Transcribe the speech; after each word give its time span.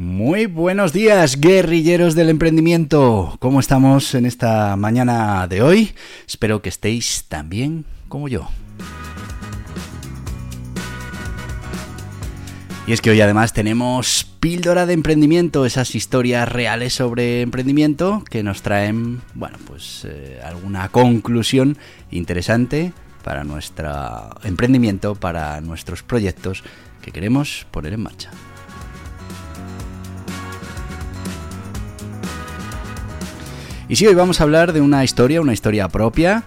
Muy 0.00 0.46
buenos 0.46 0.92
días, 0.92 1.40
guerrilleros 1.40 2.14
del 2.14 2.28
emprendimiento. 2.28 3.34
¿Cómo 3.40 3.58
estamos 3.58 4.14
en 4.14 4.26
esta 4.26 4.76
mañana 4.76 5.48
de 5.48 5.60
hoy? 5.60 5.92
Espero 6.24 6.62
que 6.62 6.68
estéis 6.68 7.24
tan 7.26 7.48
bien 7.50 7.84
como 8.06 8.28
yo. 8.28 8.48
Y 12.86 12.92
es 12.92 13.00
que 13.00 13.10
hoy 13.10 13.20
además 13.20 13.52
tenemos 13.52 14.24
píldora 14.38 14.86
de 14.86 14.92
emprendimiento, 14.92 15.66
esas 15.66 15.96
historias 15.96 16.48
reales 16.48 16.94
sobre 16.94 17.40
emprendimiento 17.40 18.22
que 18.30 18.44
nos 18.44 18.62
traen, 18.62 19.20
bueno, 19.34 19.58
pues 19.66 20.06
eh, 20.08 20.40
alguna 20.44 20.90
conclusión 20.90 21.76
interesante 22.12 22.92
para 23.24 23.42
nuestro 23.42 24.30
emprendimiento, 24.44 25.16
para 25.16 25.60
nuestros 25.60 26.04
proyectos 26.04 26.62
que 27.02 27.10
queremos 27.10 27.66
poner 27.72 27.94
en 27.94 28.02
marcha. 28.04 28.30
Y 33.88 33.96
sí, 33.96 34.06
hoy 34.06 34.14
vamos 34.14 34.40
a 34.40 34.44
hablar 34.44 34.74
de 34.74 34.82
una 34.82 35.02
historia, 35.02 35.40
una 35.40 35.54
historia 35.54 35.88
propia, 35.88 36.44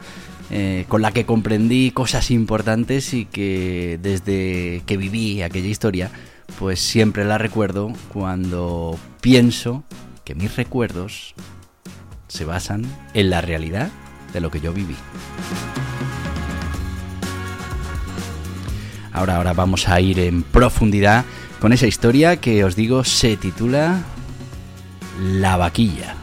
eh, 0.52 0.86
con 0.88 1.02
la 1.02 1.11
que 1.11 1.25
comprendí 1.25 1.89
cosas 1.89 2.30
importantes 2.30 3.16
y 3.16 3.25
que 3.25 3.98
desde 4.00 4.83
que 4.86 4.95
viví 4.95 5.42
aquella 5.42 5.67
historia, 5.67 6.11
pues 6.59 6.80
siempre 6.80 7.25
la 7.25 7.39
recuerdo 7.39 7.94
cuando 8.14 8.95
pienso 9.22 9.83
que 10.23 10.36
mis 10.36 10.56
recuerdos 10.56 11.33
se 12.28 12.45
basan 12.45 12.86
en 13.16 13.31
la 13.31 13.42
realidad 13.42 13.89
de 14.33 14.39
lo 14.39 14.52
que 14.52 14.61
yo 14.61 14.72
viví. 14.72 14.95
Ahora, 19.11 19.38
ahora 19.38 19.53
vamos 19.53 19.89
a 19.89 20.00
ir 20.00 20.20
en 20.20 20.44
profundidad 20.44 21.26
con 21.59 21.73
esa 21.73 21.88
historia 21.88 22.38
que 22.38 22.64
os 22.64 22.76
digo 22.76 23.03
se 23.03 23.36
titula 23.36 24.03
La 25.20 25.58
vaquilla. 25.58 26.20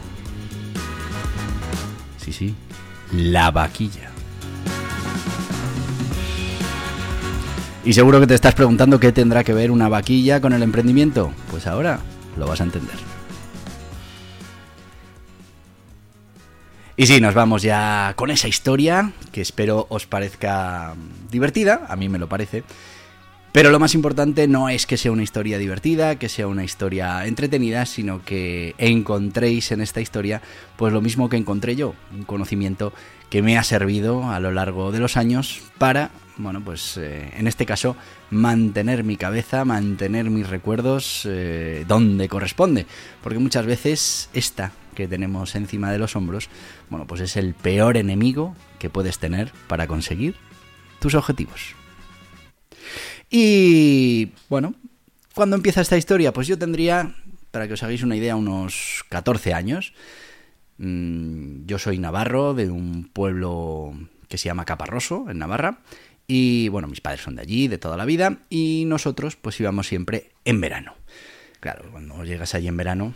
Sí, 2.29 2.33
sí, 2.33 2.55
la 3.11 3.49
vaquilla. 3.49 4.11
Y 7.83 7.93
seguro 7.93 8.19
que 8.19 8.27
te 8.27 8.35
estás 8.35 8.53
preguntando 8.53 8.99
qué 8.99 9.11
tendrá 9.11 9.43
que 9.43 9.51
ver 9.51 9.71
una 9.71 9.89
vaquilla 9.89 10.39
con 10.39 10.53
el 10.53 10.61
emprendimiento. 10.61 11.31
Pues 11.49 11.65
ahora 11.65 12.01
lo 12.37 12.45
vas 12.45 12.61
a 12.61 12.65
entender. 12.65 12.95
Y 16.97 17.07
sí, 17.07 17.19
nos 17.19 17.33
vamos 17.33 17.63
ya 17.63 18.13
con 18.15 18.29
esa 18.29 18.47
historia 18.47 19.11
que 19.31 19.41
espero 19.41 19.87
os 19.89 20.05
parezca 20.05 20.93
divertida, 21.31 21.87
a 21.89 21.95
mí 21.95 22.09
me 22.09 22.19
lo 22.19 22.29
parece. 22.29 22.63
Pero 23.51 23.71
lo 23.71 23.79
más 23.79 23.95
importante 23.95 24.47
no 24.47 24.69
es 24.69 24.85
que 24.85 24.95
sea 24.95 25.11
una 25.11 25.23
historia 25.23 25.57
divertida, 25.57 26.17
que 26.17 26.29
sea 26.29 26.47
una 26.47 26.63
historia 26.63 27.25
entretenida, 27.25 27.87
sino 27.87 28.23
que 28.23 28.75
encontréis 28.77 29.71
en 29.71 29.81
esta 29.81 30.01
historia 30.01 30.41
pues 30.77 30.93
lo 30.93 31.01
mismo 31.01 31.29
que 31.29 31.37
encontré 31.37 31.75
yo, 31.75 31.95
un 32.13 32.23
conocimiento 32.25 32.93
que 33.31 33.41
me 33.41 33.57
ha 33.57 33.63
servido 33.63 34.29
a 34.29 34.39
lo 34.39 34.51
largo 34.51 34.91
de 34.91 34.99
los 34.99 35.17
años 35.17 35.61
para, 35.79 36.11
bueno, 36.37 36.61
pues 36.63 36.97
eh, 36.97 37.31
en 37.37 37.47
este 37.47 37.65
caso 37.65 37.95
mantener 38.29 39.03
mi 39.03 39.17
cabeza, 39.17 39.65
mantener 39.65 40.29
mis 40.29 40.47
recuerdos 40.47 41.27
eh, 41.27 41.85
donde 41.87 42.29
corresponde, 42.29 42.85
porque 43.23 43.39
muchas 43.39 43.65
veces 43.65 44.29
esta 44.33 44.73
que 44.93 45.07
tenemos 45.07 45.55
encima 45.55 45.91
de 45.91 45.97
los 45.97 46.15
hombros, 46.15 46.49
bueno, 46.91 47.07
pues 47.07 47.21
es 47.21 47.35
el 47.35 47.55
peor 47.55 47.97
enemigo 47.97 48.55
que 48.77 48.91
puedes 48.91 49.17
tener 49.17 49.51
para 49.67 49.87
conseguir 49.87 50.35
tus 50.99 51.15
objetivos. 51.15 51.78
Y 53.29 54.31
bueno, 54.49 54.73
¿cuándo 55.35 55.55
empieza 55.55 55.81
esta 55.81 55.97
historia? 55.97 56.33
Pues 56.33 56.47
yo 56.47 56.57
tendría, 56.57 57.15
para 57.51 57.67
que 57.67 57.73
os 57.73 57.83
hagáis 57.83 58.03
una 58.03 58.15
idea, 58.15 58.35
unos 58.35 59.03
14 59.09 59.53
años. 59.53 59.93
Mm, 60.77 61.65
yo 61.65 61.77
soy 61.77 61.99
navarro 61.99 62.53
de 62.53 62.69
un 62.69 63.09
pueblo 63.11 63.93
que 64.27 64.37
se 64.37 64.45
llama 64.45 64.65
Caparroso, 64.65 65.27
en 65.29 65.39
Navarra. 65.39 65.79
Y 66.27 66.69
bueno, 66.69 66.87
mis 66.87 67.01
padres 67.01 67.21
son 67.21 67.35
de 67.35 67.41
allí, 67.41 67.67
de 67.67 67.77
toda 67.77 67.97
la 67.97 68.05
vida. 68.05 68.39
Y 68.49 68.85
nosotros 68.87 69.35
pues 69.35 69.59
íbamos 69.59 69.87
siempre 69.87 70.31
en 70.45 70.61
verano. 70.61 70.93
Claro, 71.59 71.89
cuando 71.91 72.23
llegas 72.23 72.55
allí 72.55 72.67
en 72.67 72.77
verano, 72.77 73.13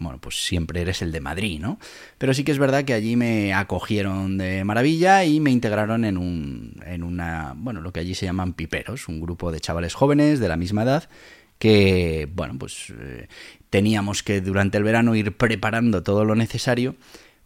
bueno, 0.00 0.18
pues 0.18 0.44
siempre 0.44 0.80
eres 0.80 1.02
el 1.02 1.12
de 1.12 1.20
Madrid, 1.20 1.60
¿no? 1.60 1.78
Pero 2.18 2.34
sí 2.34 2.42
que 2.42 2.52
es 2.52 2.58
verdad 2.58 2.84
que 2.84 2.94
allí 2.94 3.14
me 3.14 3.54
acogieron 3.54 4.38
de 4.38 4.64
maravilla 4.64 5.24
y 5.24 5.38
me 5.38 5.50
integraron 5.50 6.04
en 6.04 6.16
un, 6.16 6.82
en 6.84 7.04
una, 7.04 7.54
bueno, 7.56 7.80
lo 7.80 7.92
que 7.92 8.00
allí 8.00 8.14
se 8.14 8.26
llaman 8.26 8.54
piperos, 8.54 9.08
un 9.08 9.20
grupo 9.20 9.52
de 9.52 9.60
chavales 9.60 9.94
jóvenes 9.94 10.40
de 10.40 10.48
la 10.48 10.56
misma 10.56 10.82
edad 10.82 11.08
que, 11.60 12.26
bueno, 12.34 12.56
pues 12.58 12.92
eh, 12.98 13.28
teníamos 13.68 14.22
que 14.22 14.40
durante 14.40 14.78
el 14.78 14.84
verano 14.84 15.14
ir 15.14 15.36
preparando 15.36 16.02
todo 16.02 16.24
lo 16.24 16.34
necesario 16.34 16.96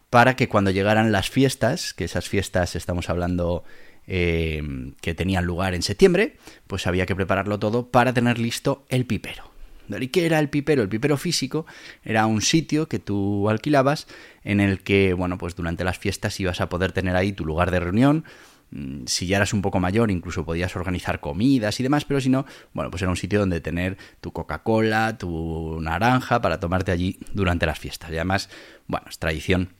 para 0.08 0.36
que 0.36 0.48
cuando 0.48 0.70
llegaran 0.70 1.10
las 1.10 1.28
fiestas, 1.28 1.92
que 1.92 2.04
esas 2.04 2.28
fiestas 2.28 2.76
estamos 2.76 3.10
hablando 3.10 3.64
eh, 4.06 4.62
que 5.00 5.14
tenían 5.14 5.44
lugar 5.44 5.74
en 5.74 5.82
septiembre, 5.82 6.36
pues 6.68 6.86
había 6.86 7.06
que 7.06 7.16
prepararlo 7.16 7.58
todo 7.58 7.90
para 7.90 8.14
tener 8.14 8.38
listo 8.38 8.84
el 8.88 9.04
pipero. 9.04 9.53
¿Y 9.88 10.08
qué 10.08 10.26
era 10.26 10.38
el 10.38 10.48
pipero? 10.48 10.82
El 10.82 10.88
pipero 10.88 11.16
físico 11.16 11.66
era 12.04 12.26
un 12.26 12.42
sitio 12.42 12.88
que 12.88 12.98
tú 12.98 13.48
alquilabas 13.48 14.06
en 14.42 14.60
el 14.60 14.80
que, 14.80 15.14
bueno, 15.14 15.38
pues 15.38 15.54
durante 15.56 15.84
las 15.84 15.98
fiestas 15.98 16.38
ibas 16.40 16.60
a 16.60 16.68
poder 16.68 16.92
tener 16.92 17.16
ahí 17.16 17.32
tu 17.32 17.44
lugar 17.44 17.70
de 17.70 17.80
reunión. 17.80 18.24
Mm, 18.70 19.04
si 19.06 19.26
ya 19.26 19.36
eras 19.36 19.52
un 19.52 19.62
poco 19.62 19.80
mayor, 19.80 20.10
incluso 20.10 20.44
podías 20.44 20.74
organizar 20.76 21.20
comidas 21.20 21.78
y 21.80 21.82
demás, 21.82 22.04
pero 22.04 22.20
si 22.20 22.28
no, 22.28 22.46
bueno, 22.72 22.90
pues 22.90 23.02
era 23.02 23.10
un 23.10 23.16
sitio 23.16 23.40
donde 23.40 23.60
tener 23.60 23.96
tu 24.20 24.32
Coca-Cola, 24.32 25.16
tu 25.18 25.78
naranja 25.80 26.40
para 26.40 26.60
tomarte 26.60 26.92
allí 26.92 27.18
durante 27.32 27.66
las 27.66 27.78
fiestas. 27.78 28.10
Y 28.10 28.14
además, 28.14 28.48
bueno, 28.86 29.06
es 29.08 29.18
tradición 29.18 29.70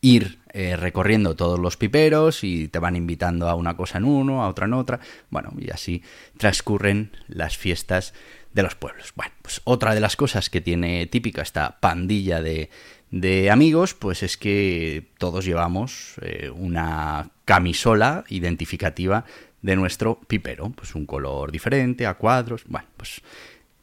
ir 0.00 0.40
eh, 0.52 0.76
recorriendo 0.76 1.36
todos 1.36 1.58
los 1.58 1.76
piperos 1.76 2.44
y 2.44 2.68
te 2.68 2.78
van 2.78 2.96
invitando 2.96 3.48
a 3.48 3.54
una 3.54 3.76
cosa 3.76 3.98
en 3.98 4.04
uno, 4.04 4.42
a 4.42 4.48
otra 4.48 4.66
en 4.66 4.74
otra. 4.74 5.00
Bueno, 5.30 5.52
y 5.58 5.70
así 5.70 6.02
transcurren 6.36 7.12
las 7.28 7.56
fiestas 7.56 8.12
de 8.54 8.62
los 8.62 8.74
pueblos. 8.74 9.12
Bueno, 9.16 9.32
pues 9.42 9.60
otra 9.64 9.94
de 9.94 10.00
las 10.00 10.16
cosas 10.16 10.50
que 10.50 10.60
tiene 10.60 11.06
típica 11.06 11.42
esta 11.42 11.80
pandilla 11.80 12.42
de, 12.42 12.70
de 13.10 13.50
amigos, 13.50 13.94
pues 13.94 14.22
es 14.22 14.36
que 14.36 15.10
todos 15.18 15.44
llevamos 15.44 16.14
eh, 16.22 16.50
una 16.50 17.30
camisola 17.44 18.24
identificativa 18.28 19.24
de 19.60 19.76
nuestro 19.76 20.20
pipero, 20.20 20.70
pues 20.70 20.94
un 20.94 21.06
color 21.06 21.52
diferente, 21.52 22.06
a 22.06 22.14
cuadros, 22.14 22.64
bueno, 22.66 22.88
pues 22.96 23.22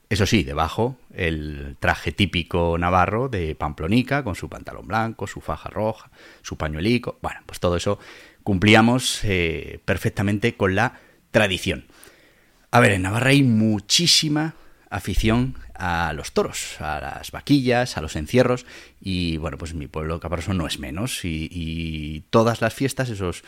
eso 0.09 0.25
sí, 0.25 0.43
debajo 0.43 0.97
el 1.13 1.77
traje 1.79 2.11
típico 2.11 2.77
navarro 2.79 3.29
de 3.29 3.53
Pamplonica, 3.53 4.23
con 4.23 4.35
su 4.35 4.49
pantalón 4.49 4.87
blanco, 4.87 5.27
su 5.27 5.39
faja 5.39 5.69
roja, 5.69 6.09
su 6.41 6.57
pañuelico, 6.57 7.19
bueno, 7.21 7.41
pues 7.45 7.59
todo 7.59 7.77
eso 7.77 7.99
cumplíamos 8.43 9.23
eh, 9.23 9.79
perfectamente 9.85 10.55
con 10.55 10.73
la 10.73 10.99
tradición. 11.29 11.85
A 12.71 12.79
ver, 12.79 12.91
en 12.91 13.01
Navarra 13.01 13.31
hay 13.31 13.41
muchísima 13.41 14.53
afición 14.91 15.55
a 15.73 16.13
los 16.13 16.33
toros, 16.33 16.79
a 16.79 16.99
las 16.99 17.31
vaquillas, 17.31 17.97
a 17.97 18.01
los 18.01 18.15
encierros 18.15 18.65
y 19.01 19.37
bueno, 19.37 19.57
pues 19.57 19.73
mi 19.73 19.87
pueblo 19.87 20.19
Caparroso 20.19 20.53
no 20.53 20.67
es 20.67 20.77
menos 20.77 21.25
y, 21.25 22.25
todas 22.29 22.61
las 22.61 22.75
fiestas, 22.75 23.09
esos 23.09 23.43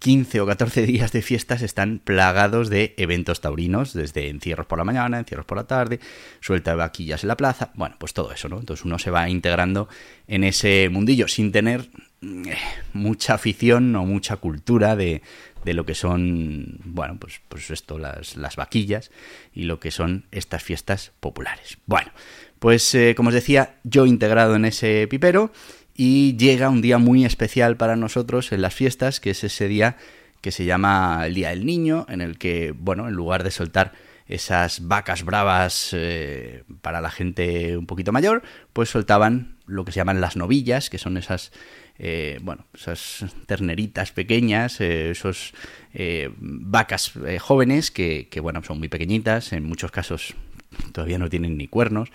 15 0.00 0.40
o 0.40 0.46
14 0.46 0.86
días 0.86 1.12
de 1.12 1.20
fiestas 1.20 1.60
están 1.60 2.00
plagados 2.02 2.70
de 2.70 2.94
eventos 2.96 3.42
taurinos, 3.42 3.92
desde 3.92 4.28
encierros 4.28 4.66
por 4.66 4.78
la 4.78 4.84
mañana, 4.84 5.18
encierros 5.18 5.44
por 5.44 5.58
la 5.58 5.66
tarde, 5.66 6.00
suelta 6.40 6.70
de 6.70 6.78
vaquillas 6.78 7.22
en 7.22 7.28
la 7.28 7.36
plaza, 7.36 7.70
bueno, 7.74 7.96
pues 7.98 8.14
todo 8.14 8.32
eso, 8.32 8.48
¿no? 8.48 8.60
Entonces 8.60 8.86
uno 8.86 8.98
se 8.98 9.10
va 9.10 9.28
integrando 9.28 9.88
en 10.26 10.44
ese 10.44 10.88
mundillo 10.90 11.28
sin 11.28 11.52
tener 11.52 11.90
eh, 12.22 12.56
mucha 12.94 13.34
afición 13.34 13.94
o 13.94 14.06
mucha 14.06 14.38
cultura 14.38 14.96
de, 14.96 15.20
de 15.66 15.74
lo 15.74 15.84
que 15.84 15.94
son, 15.94 16.78
bueno, 16.84 17.18
pues, 17.20 17.42
pues 17.48 17.70
esto, 17.70 17.98
las, 17.98 18.36
las 18.36 18.56
vaquillas 18.56 19.10
y 19.52 19.64
lo 19.64 19.80
que 19.80 19.90
son 19.90 20.24
estas 20.30 20.62
fiestas 20.62 21.12
populares. 21.20 21.76
Bueno, 21.84 22.10
pues 22.58 22.94
eh, 22.94 23.14
como 23.16 23.28
os 23.28 23.34
decía, 23.34 23.76
yo 23.84 24.06
integrado 24.06 24.54
en 24.54 24.64
ese 24.64 25.06
pipero 25.08 25.52
y 25.94 26.36
llega 26.36 26.68
un 26.68 26.82
día 26.82 26.98
muy 26.98 27.24
especial 27.24 27.76
para 27.76 27.96
nosotros 27.96 28.52
en 28.52 28.62
las 28.62 28.74
fiestas, 28.74 29.20
que 29.20 29.30
es 29.30 29.44
ese 29.44 29.68
día 29.68 29.96
que 30.40 30.52
se 30.52 30.64
llama 30.64 31.22
el 31.26 31.34
Día 31.34 31.50
del 31.50 31.66
Niño, 31.66 32.06
en 32.08 32.20
el 32.20 32.38
que, 32.38 32.72
bueno, 32.76 33.08
en 33.08 33.14
lugar 33.14 33.44
de 33.44 33.50
soltar 33.50 33.92
esas 34.26 34.86
vacas 34.86 35.24
bravas 35.24 35.90
eh, 35.92 36.62
para 36.82 37.00
la 37.00 37.10
gente 37.10 37.76
un 37.76 37.86
poquito 37.86 38.12
mayor, 38.12 38.42
pues 38.72 38.88
soltaban 38.88 39.56
lo 39.66 39.84
que 39.84 39.92
se 39.92 39.96
llaman 39.96 40.20
las 40.20 40.36
novillas, 40.36 40.88
que 40.88 40.98
son 40.98 41.16
esas, 41.16 41.52
eh, 41.98 42.38
bueno, 42.42 42.64
esas 42.72 43.26
terneritas 43.46 44.12
pequeñas, 44.12 44.80
eh, 44.80 45.10
esos 45.10 45.52
vacas 46.38 47.12
jóvenes 47.40 47.90
que, 47.90 48.28
que, 48.30 48.40
bueno, 48.40 48.62
son 48.62 48.78
muy 48.78 48.88
pequeñitas, 48.88 49.52
en 49.52 49.64
muchos 49.64 49.90
casos 49.90 50.34
todavía 50.92 51.18
no 51.18 51.28
tienen 51.28 51.56
ni 51.56 51.66
cuernos, 51.66 52.10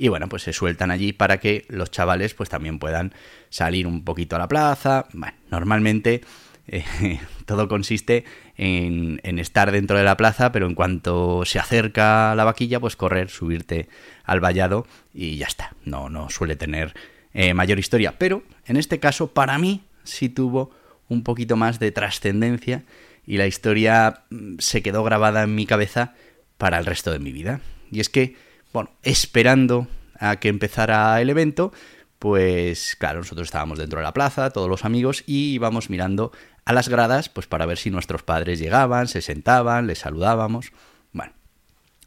y 0.00 0.08
bueno, 0.08 0.30
pues 0.30 0.44
se 0.44 0.54
sueltan 0.54 0.90
allí 0.90 1.12
para 1.12 1.40
que 1.40 1.66
los 1.68 1.90
chavales 1.90 2.32
pues 2.32 2.48
también 2.48 2.78
puedan 2.78 3.12
salir 3.50 3.86
un 3.86 4.02
poquito 4.02 4.34
a 4.34 4.38
la 4.38 4.48
plaza. 4.48 5.04
Bueno, 5.12 5.36
normalmente 5.50 6.22
todo 7.44 7.68
consiste 7.68 8.24
en, 8.56 9.20
estar 9.38 9.70
dentro 9.70 9.98
de 9.98 10.04
la 10.04 10.16
plaza, 10.16 10.52
pero 10.52 10.66
en 10.66 10.74
cuanto 10.74 11.44
se 11.44 11.58
acerca 11.58 12.34
la 12.34 12.44
vaquilla, 12.44 12.80
pues 12.80 12.96
correr, 12.96 13.28
subirte 13.28 13.90
al 14.24 14.40
vallado 14.40 14.86
y 15.12 15.36
ya 15.36 15.46
está. 15.46 15.74
No, 15.84 16.08
no 16.08 16.30
suele 16.30 16.56
tener 16.56 16.94
eh, 17.34 17.52
mayor 17.52 17.78
historia. 17.78 18.14
Pero 18.16 18.42
en 18.64 18.78
este 18.78 19.00
caso, 19.00 19.34
para 19.34 19.58
mí, 19.58 19.82
sí 20.04 20.30
tuvo 20.30 20.70
un 21.08 21.22
poquito 21.24 21.56
más 21.56 21.78
de 21.78 21.92
trascendencia 21.92 22.84
y 23.26 23.36
la 23.36 23.46
historia 23.46 24.22
mm, 24.30 24.60
se 24.60 24.80
quedó 24.80 25.04
grabada 25.04 25.42
en 25.42 25.54
mi 25.54 25.66
cabeza 25.66 26.14
para 26.56 26.78
el 26.78 26.86
resto 26.86 27.12
de 27.12 27.18
mi 27.18 27.32
vida. 27.32 27.60
Y 27.90 28.00
es 28.00 28.08
que, 28.08 28.36
bueno, 28.72 28.90
esperando 29.02 29.88
a 30.18 30.36
que 30.36 30.48
empezara 30.48 31.20
el 31.20 31.30
evento, 31.30 31.72
pues 32.18 32.96
claro, 32.96 33.20
nosotros 33.20 33.48
estábamos 33.48 33.78
dentro 33.78 33.98
de 33.98 34.04
la 34.04 34.12
plaza, 34.12 34.50
todos 34.50 34.68
los 34.68 34.84
amigos, 34.84 35.24
y 35.26 35.54
íbamos 35.54 35.90
mirando 35.90 36.32
a 36.64 36.72
las 36.72 36.88
gradas, 36.88 37.28
pues 37.28 37.46
para 37.46 37.66
ver 37.66 37.78
si 37.78 37.90
nuestros 37.90 38.22
padres 38.22 38.58
llegaban, 38.58 39.08
se 39.08 39.22
sentaban, 39.22 39.86
les 39.86 40.00
saludábamos. 40.00 40.72
Bueno, 41.12 41.32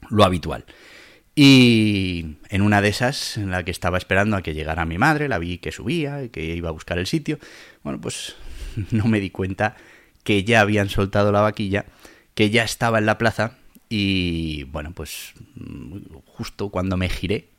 lo 0.09 0.23
habitual. 0.23 0.65
Y 1.35 2.37
en 2.49 2.61
una 2.61 2.81
de 2.81 2.89
esas, 2.89 3.37
en 3.37 3.49
la 3.49 3.63
que 3.63 3.71
estaba 3.71 3.97
esperando 3.97 4.37
a 4.37 4.43
que 4.43 4.53
llegara 4.53 4.85
mi 4.85 4.99
madre, 4.99 5.27
la 5.27 5.39
vi 5.39 5.57
que 5.57 5.71
subía 5.71 6.23
y 6.23 6.29
que 6.29 6.43
iba 6.43 6.69
a 6.69 6.73
buscar 6.73 6.99
el 6.99 7.07
sitio, 7.07 7.39
bueno, 7.81 7.99
pues 7.99 8.35
no 8.91 9.05
me 9.05 9.19
di 9.19 9.31
cuenta 9.31 9.75
que 10.23 10.43
ya 10.43 10.61
habían 10.61 10.89
soltado 10.89 11.31
la 11.31 11.41
vaquilla, 11.41 11.85
que 12.35 12.51
ya 12.51 12.63
estaba 12.63 12.99
en 12.99 13.07
la 13.07 13.17
plaza 13.17 13.57
y 13.95 14.63
bueno, 14.63 14.91
pues 14.91 15.35
justo 16.25 16.69
cuando 16.69 16.97
me 16.97 17.09
giré, 17.09 17.49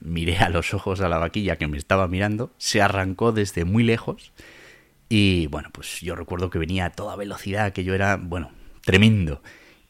miré 0.00 0.38
a 0.38 0.48
los 0.48 0.74
ojos 0.74 1.00
a 1.00 1.08
la 1.08 1.18
vaquilla 1.18 1.54
que 1.54 1.68
me 1.68 1.78
estaba 1.78 2.08
mirando, 2.08 2.52
se 2.58 2.82
arrancó 2.82 3.30
desde 3.30 3.64
muy 3.64 3.84
lejos 3.84 4.32
y 5.08 5.46
bueno, 5.46 5.70
pues 5.72 6.00
yo 6.00 6.16
recuerdo 6.16 6.50
que 6.50 6.58
venía 6.58 6.86
a 6.86 6.90
toda 6.90 7.14
velocidad, 7.14 7.72
que 7.72 7.84
yo 7.84 7.94
era, 7.94 8.16
bueno, 8.16 8.50
tremendo. 8.82 9.40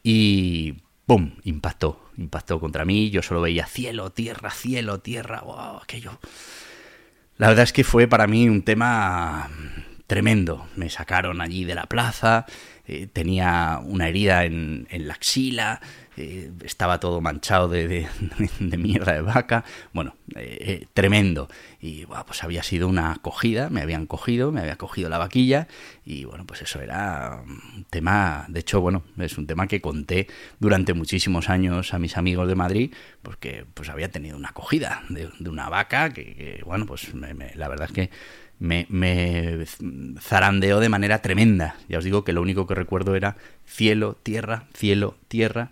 Y 0.03 0.83
¡pum! 1.07 1.37
Impactó, 1.43 2.11
impactó 2.19 2.61
contra 2.61 2.85
mí. 2.85 3.09
Yo 3.09 3.23
solo 3.23 3.41
veía 3.41 3.67
cielo, 3.67 4.11
tierra, 4.11 4.51
cielo, 4.51 5.01
tierra. 5.01 5.41
¡Wow! 5.41 5.81
Aquello. 5.83 6.21
La 7.39 7.49
verdad 7.49 7.65
es 7.65 7.73
que 7.73 7.83
fue 7.83 8.07
para 8.07 8.27
mí 8.27 8.47
un 8.47 8.61
tema 8.61 9.49
tremendo. 10.07 10.69
Me 10.77 10.91
sacaron 10.91 11.41
allí 11.41 11.65
de 11.65 11.75
la 11.75 11.87
plaza, 11.87 12.45
eh, 12.89 13.07
tenía 13.13 13.81
una 13.85 14.09
herida 14.09 14.45
en, 14.45 14.89
en 14.91 15.07
la 15.07 15.15
axila, 15.15 15.81
eh, 16.21 16.51
estaba 16.65 16.99
todo 16.99 17.21
manchado 17.21 17.69
de, 17.69 18.09
mierda 18.77 19.13
de 19.13 19.21
vaca, 19.21 19.65
bueno, 19.93 20.17
eh, 20.35 20.59
eh, 20.61 20.87
tremendo. 20.93 21.49
Y 21.81 22.07
bueno, 22.07 22.27
pues 22.27 22.43
había 22.43 22.65
sido 22.65 22.89
una 22.89 23.13
acogida, 23.13 23.71
me 23.71 23.83
habían 23.83 24.07
cogido, 24.07 24.51
me 24.51 24.61
había 24.61 24.75
cogido 24.75 25.09
la 25.11 25.19
vaquilla 25.19 25.69
y 26.05 26.25
bueno, 26.25 26.45
pues 26.45 26.63
eso 26.63 26.81
era 26.81 27.41
un 27.47 27.87
tema, 27.89 28.47
de 28.49 28.59
hecho, 28.59 28.81
bueno, 28.81 29.05
es 29.17 29.39
un 29.39 29.47
tema 29.47 29.69
que 29.69 29.81
conté 29.81 30.27
durante 30.59 30.93
muchísimos 30.93 31.49
años 31.49 31.95
a 31.95 32.01
mis 32.01 32.17
amigos 32.17 32.49
de 32.49 32.57
Madrid, 32.57 32.93
porque 33.23 33.65
pues 33.73 33.89
había 33.89 34.11
tenido 34.11 34.37
una 34.37 34.49
acogida 34.49 35.05
de, 35.11 35.29
una 35.49 35.69
vaca 35.69 36.13
que, 36.13 36.63
bueno, 36.67 36.85
pues 36.85 37.13
la 37.15 37.69
verdad 37.69 37.87
es 37.87 37.93
que 37.93 38.11
me, 38.59 39.65
zarandeó 40.21 40.81
de 40.81 40.89
manera 40.89 41.23
tremenda. 41.23 41.77
Ya 41.89 41.99
os 41.99 42.05
digo 42.05 42.25
que 42.25 42.33
lo 42.33 42.43
único 42.43 42.67
que 42.67 42.75
recuerdo 42.75 43.15
era 43.15 43.37
cielo, 43.67 44.17
tierra, 44.23 44.65
cielo, 44.75 45.17
tierra. 45.29 45.71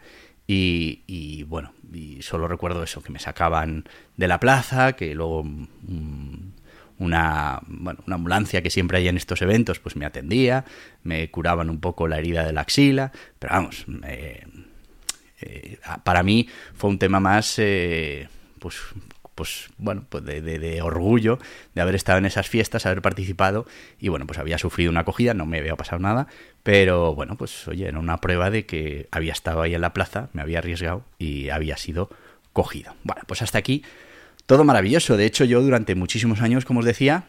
Y, 0.48 1.42
bueno, 1.44 1.72
y 1.92 2.22
solo 2.22 2.46
recuerdo 2.46 2.82
eso, 2.82 3.02
que 3.02 3.10
me 3.10 3.18
sacaban 3.18 3.84
de 4.16 4.28
la 4.28 4.38
plaza, 4.38 4.92
que 4.92 5.12
luego 5.14 5.42
mm, 5.42 6.36
una, 6.98 7.60
bueno, 7.66 8.00
una 8.06 8.14
ambulancia 8.14 8.62
que 8.62 8.70
siempre 8.70 8.98
hay 8.98 9.08
en 9.08 9.16
estos 9.16 9.42
eventos, 9.42 9.80
pues 9.80 9.96
me 9.96 10.06
atendía, 10.06 10.64
me 11.02 11.28
curaban 11.32 11.68
un 11.68 11.80
poco 11.80 12.06
la 12.06 12.18
herida 12.18 12.44
de 12.44 12.52
la 12.52 12.60
axila, 12.60 13.10
pero 13.40 13.54
vamos, 13.54 13.86
eh, 14.04 14.44
para 16.04 16.22
mí 16.22 16.48
fue 16.74 16.90
un 16.90 16.98
tema 16.98 17.20
más, 17.20 17.58
eh, 17.58 18.28
pues 18.58 18.76
pues 19.36 19.68
bueno, 19.78 20.04
pues 20.08 20.24
de, 20.24 20.82
orgullo 20.82 21.38
de 21.74 21.82
haber 21.82 21.94
estado 21.94 22.18
en 22.18 22.26
esas 22.26 22.48
fiestas, 22.48 22.86
haber 22.86 23.02
participado 23.02 23.66
y 24.00 24.08
bueno, 24.08 24.26
pues 24.26 24.38
había 24.40 24.58
sufrido 24.58 24.90
una 24.90 25.00
acogida, 25.00 25.34
no 25.34 25.46
me 25.46 25.58
había 25.58 25.76
pasado 25.76 26.00
nada, 26.00 26.26
pero 26.64 27.14
bueno, 27.14 27.36
pues 27.36 27.68
oye, 27.68 27.86
era 27.86 28.00
una 28.00 28.16
prueba 28.20 28.50
de 28.50 28.66
que 28.66 29.06
había 29.12 29.32
estado 29.32 29.62
ahí 29.62 29.74
en 29.74 29.82
la 29.82 29.92
plaza, 29.92 30.30
me 30.32 30.42
había 30.42 30.58
arriesgado 30.58 31.04
y 31.18 31.50
había 31.50 31.76
sido 31.76 32.10
cogido. 32.52 32.94
Bueno, 33.04 33.22
pues 33.26 33.42
hasta 33.42 33.58
aquí 33.58 33.84
todo 34.46 34.64
maravilloso. 34.64 35.16
De 35.16 35.26
hecho, 35.26 35.44
yo 35.44 35.60
durante 35.60 35.94
muchísimos 35.94 36.40
años, 36.40 36.64
como 36.64 36.80
os 36.80 36.86
decía, 36.86 37.24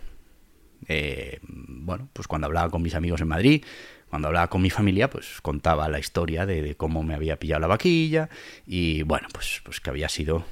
eh, 0.88 1.40
bueno, 1.44 2.10
pues 2.14 2.28
cuando 2.28 2.48
hablaba 2.48 2.70
con 2.70 2.82
mis 2.82 2.96
amigos 2.96 3.22
en 3.22 3.28
Madrid, 3.28 3.66
cuando 4.10 4.30
hablaba 4.30 4.48
con 4.48 4.62
mi 4.62 4.70
familia, 4.70 5.10
pues 5.10 5.42
contaba 5.42 5.90
la 5.90 6.00
historia 6.00 6.46
de, 6.46 6.76
cómo 6.76 7.04
me 7.04 7.14
había 7.14 7.38
pillado 7.38 7.60
la 7.60 7.68
vaquilla 7.68 8.30
y 8.66 9.04
bueno, 9.04 9.28
pues, 9.34 9.62
pues 9.64 9.82
que 9.82 9.90
había 9.90 10.08
sido 10.08 10.46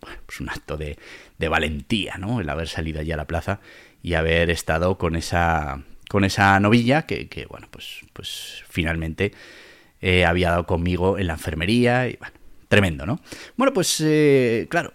pues 0.00 0.40
un 0.40 0.48
acto 0.48 0.76
de, 0.76 0.96
valentía, 1.48 2.16
¿no? 2.18 2.40
El 2.40 2.48
haber 2.48 2.68
salido 2.68 3.00
allí 3.00 3.12
a 3.12 3.16
la 3.16 3.26
plaza 3.26 3.60
y 4.02 4.14
haber 4.14 4.50
estado 4.50 4.98
con 4.98 5.16
esa, 5.16 5.82
con 6.08 6.24
esa 6.24 6.58
novilla 6.60 7.02
que, 7.02 7.46
bueno, 7.48 7.68
pues, 7.70 8.00
pues 8.12 8.64
finalmente 8.68 9.32
eh, 10.00 10.24
había 10.24 10.50
dado 10.50 10.66
conmigo 10.66 11.18
en 11.18 11.26
la 11.26 11.34
enfermería 11.34 12.08
y 12.08 12.16
bueno, 12.16 12.34
tremendo, 12.68 13.04
¿no? 13.04 13.20
Bueno, 13.56 13.72
pues 13.72 14.00
eh, 14.00 14.66
claro, 14.70 14.92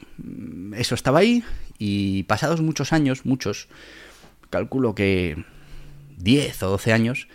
eso 0.75 0.96
estaba 0.96 1.19
ahí 1.19 1.44
y 1.78 2.24
pasados 2.24 2.62
muchos 2.62 2.94
años, 2.94 3.25
muchos, 3.25 3.68
calculo 4.50 4.96
que 4.96 5.44
10 6.18 6.63
o 6.63 6.69
12 6.69 6.94
años, 6.94 7.28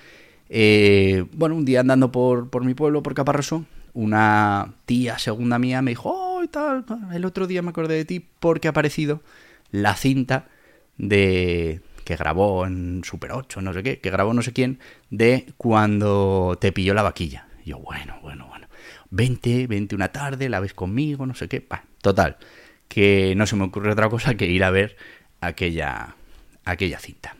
eh, 0.48 1.26
bueno, 1.32 1.54
un 1.54 1.64
día 1.64 1.80
andando 1.80 2.10
por, 2.10 2.50
por 2.50 2.64
mi 2.64 2.74
pueblo, 2.74 3.02
por 3.02 3.14
Caparroso, 3.14 3.66
una 3.92 4.72
tía 4.86 5.18
segunda 5.18 5.58
mía 5.58 5.82
me 5.82 5.92
dijo, 5.92 6.29
tal, 6.48 6.84
el 7.12 7.24
otro 7.24 7.46
día 7.46 7.62
me 7.62 7.70
acordé 7.70 7.94
de 7.96 8.04
ti 8.04 8.24
porque 8.38 8.68
ha 8.68 8.72
aparecido 8.72 9.22
la 9.70 9.94
cinta 9.94 10.48
de 10.96 11.80
que 12.04 12.16
grabó 12.16 12.66
en 12.66 13.02
Super 13.04 13.32
8, 13.32 13.60
no 13.62 13.72
sé 13.72 13.82
qué, 13.82 14.00
que 14.00 14.10
grabó 14.10 14.34
no 14.34 14.42
sé 14.42 14.52
quién, 14.52 14.80
de 15.10 15.46
cuando 15.56 16.58
te 16.60 16.72
pilló 16.72 16.94
la 16.94 17.02
vaquilla. 17.02 17.46
yo, 17.64 17.78
bueno, 17.78 18.18
bueno, 18.22 18.48
bueno, 18.48 18.66
vente, 19.10 19.66
vente 19.66 19.94
una 19.94 20.08
tarde, 20.08 20.48
la 20.48 20.60
ves 20.60 20.74
conmigo, 20.74 21.26
no 21.26 21.34
sé 21.34 21.48
qué. 21.48 21.66
total, 22.00 22.36
que 22.88 23.34
no 23.36 23.46
se 23.46 23.56
me 23.56 23.64
ocurre 23.64 23.92
otra 23.92 24.08
cosa 24.08 24.34
que 24.34 24.46
ir 24.46 24.64
a 24.64 24.70
ver 24.70 24.96
aquella, 25.40 26.16
aquella 26.64 26.98
cinta. 26.98 27.36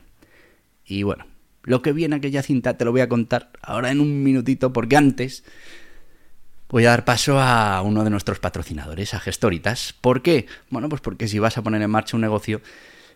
Y 0.85 1.03
bueno, 1.03 1.25
lo 1.63 1.81
que 1.81 1.91
vi 1.91 2.05
en 2.05 2.13
aquella 2.13 2.41
cinta 2.41 2.77
te 2.77 2.85
lo 2.85 2.91
voy 2.91 3.01
a 3.01 3.09
contar 3.09 3.51
ahora 3.61 3.91
en 3.91 3.99
un 3.99 4.23
minutito, 4.23 4.73
porque 4.73 4.97
antes 4.97 5.43
voy 6.71 6.85
a 6.85 6.91
dar 6.91 7.05
paso 7.05 7.39
a 7.39 7.81
uno 7.81 8.03
de 8.03 8.09
nuestros 8.09 8.39
patrocinadores, 8.39 9.13
a 9.13 9.19
Gestoritas. 9.19 9.93
¿Por 9.99 10.21
qué? 10.21 10.47
Bueno, 10.69 10.89
pues 10.89 11.01
porque 11.01 11.27
si 11.27 11.37
vas 11.37 11.57
a 11.57 11.61
poner 11.61 11.81
en 11.81 11.91
marcha 11.91 12.15
un 12.15 12.21
negocio, 12.21 12.61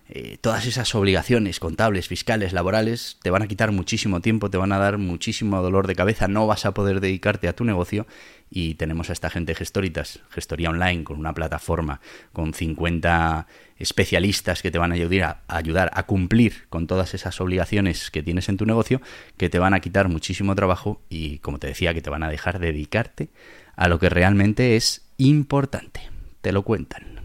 eh, 0.07 0.37
todas 0.39 0.67
esas 0.67 0.93
obligaciones 0.93 1.59
contables, 1.59 2.07
fiscales, 2.07 2.53
laborales, 2.53 3.17
te 3.23 3.31
van 3.31 3.41
a 3.41 3.47
quitar 3.47 3.71
muchísimo 3.71 4.21
tiempo, 4.21 4.51
te 4.51 4.57
van 4.57 4.71
a 4.71 4.77
dar 4.77 4.99
muchísimo 4.99 5.59
dolor 5.63 5.87
de 5.87 5.95
cabeza, 5.95 6.27
no 6.27 6.45
vas 6.45 6.67
a 6.67 6.75
poder 6.75 6.99
dedicarte 6.99 7.47
a 7.47 7.55
tu 7.55 7.63
negocio 7.63 8.05
y 8.51 8.75
tenemos 8.75 9.09
a 9.09 9.13
esta 9.13 9.31
gente 9.31 9.55
gestoritas, 9.55 10.19
gestoría 10.29 10.69
online, 10.69 11.03
con 11.03 11.17
una 11.17 11.33
plataforma, 11.33 12.01
con 12.33 12.53
50 12.53 13.47
especialistas 13.77 14.61
que 14.61 14.69
te 14.69 14.77
van 14.77 14.91
a 14.91 14.95
ayudar 14.95 15.41
a, 15.47 15.57
ayudar 15.57 15.89
a 15.95 16.03
cumplir 16.03 16.67
con 16.69 16.85
todas 16.85 17.15
esas 17.15 17.41
obligaciones 17.41 18.11
que 18.11 18.21
tienes 18.21 18.47
en 18.47 18.57
tu 18.57 18.67
negocio, 18.67 19.01
que 19.37 19.49
te 19.49 19.57
van 19.57 19.73
a 19.73 19.79
quitar 19.79 20.07
muchísimo 20.07 20.53
trabajo 20.53 21.01
y, 21.09 21.39
como 21.39 21.57
te 21.57 21.65
decía, 21.65 21.95
que 21.95 22.03
te 22.03 22.11
van 22.11 22.21
a 22.21 22.29
dejar 22.29 22.59
dedicarte 22.59 23.29
a 23.75 23.87
lo 23.87 23.97
que 23.97 24.09
realmente 24.09 24.75
es 24.75 25.07
importante. 25.17 26.01
Te 26.41 26.51
lo 26.51 26.61
cuentan. 26.61 27.24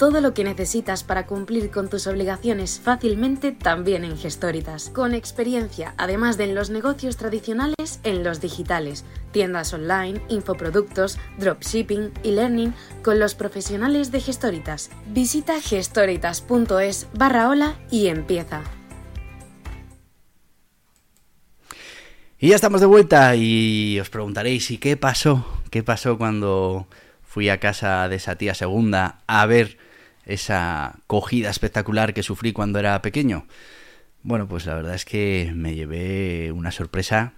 todo 0.00 0.22
lo 0.22 0.32
que 0.32 0.44
necesitas 0.44 1.04
para 1.04 1.26
cumplir 1.26 1.70
con 1.70 1.90
tus 1.90 2.06
obligaciones 2.06 2.80
fácilmente 2.82 3.52
también 3.52 4.02
en 4.02 4.16
Gestoritas. 4.16 4.88
Con 4.88 5.12
experiencia, 5.12 5.92
además 5.98 6.38
de 6.38 6.44
en 6.44 6.54
los 6.54 6.70
negocios 6.70 7.18
tradicionales, 7.18 8.00
en 8.02 8.24
los 8.24 8.40
digitales, 8.40 9.04
tiendas 9.30 9.74
online, 9.74 10.22
infoproductos, 10.30 11.18
dropshipping 11.36 12.12
y 12.22 12.30
learning 12.30 12.72
con 13.02 13.18
los 13.18 13.34
profesionales 13.34 14.10
de 14.10 14.22
Gestoritas. 14.22 14.88
Visita 15.08 15.60
gestoritas.es 15.60 17.06
barra 17.12 17.50
hola 17.50 17.78
y 17.90 18.06
empieza. 18.06 18.62
Y 22.38 22.48
ya 22.48 22.54
estamos 22.54 22.80
de 22.80 22.86
vuelta 22.86 23.36
y 23.36 24.00
os 24.00 24.08
preguntaréis, 24.08 24.70
¿y 24.70 24.78
qué 24.78 24.96
pasó? 24.96 25.44
¿Qué 25.70 25.82
pasó 25.82 26.16
cuando 26.16 26.86
fui 27.22 27.50
a 27.50 27.60
casa 27.60 28.08
de 28.08 28.16
esa 28.16 28.36
tía 28.36 28.54
segunda 28.54 29.18
a 29.26 29.44
ver 29.44 29.89
esa 30.30 31.00
cogida 31.06 31.50
espectacular 31.50 32.14
que 32.14 32.22
sufrí 32.22 32.52
cuando 32.52 32.78
era 32.78 33.00
pequeño? 33.02 33.46
Bueno, 34.22 34.46
pues 34.48 34.66
la 34.66 34.74
verdad 34.74 34.94
es 34.94 35.04
que 35.04 35.52
me 35.54 35.74
llevé 35.74 36.52
una 36.52 36.70
sorpresa 36.70 37.32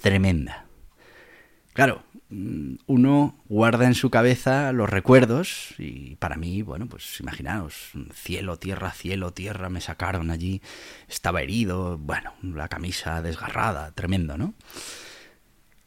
tremenda. 0.00 0.66
Claro, 1.74 2.04
mm, 2.30 2.76
uno 2.86 3.42
guarda 3.48 3.86
en 3.86 3.94
su 3.94 4.08
cabeza 4.08 4.72
los 4.72 4.88
recuerdos 4.88 5.74
y 5.78 6.16
para 6.16 6.36
mí, 6.36 6.62
bueno, 6.62 6.86
pues 6.86 7.20
imaginaos, 7.20 7.90
cielo, 8.12 8.58
tierra, 8.58 8.92
cielo, 8.92 9.32
tierra, 9.32 9.68
me 9.68 9.80
sacaron 9.80 10.30
allí, 10.30 10.62
estaba 11.08 11.42
herido, 11.42 11.98
bueno, 11.98 12.32
la 12.42 12.68
camisa 12.68 13.20
desgarrada, 13.22 13.90
tremendo, 13.92 14.38
¿no? 14.38 14.54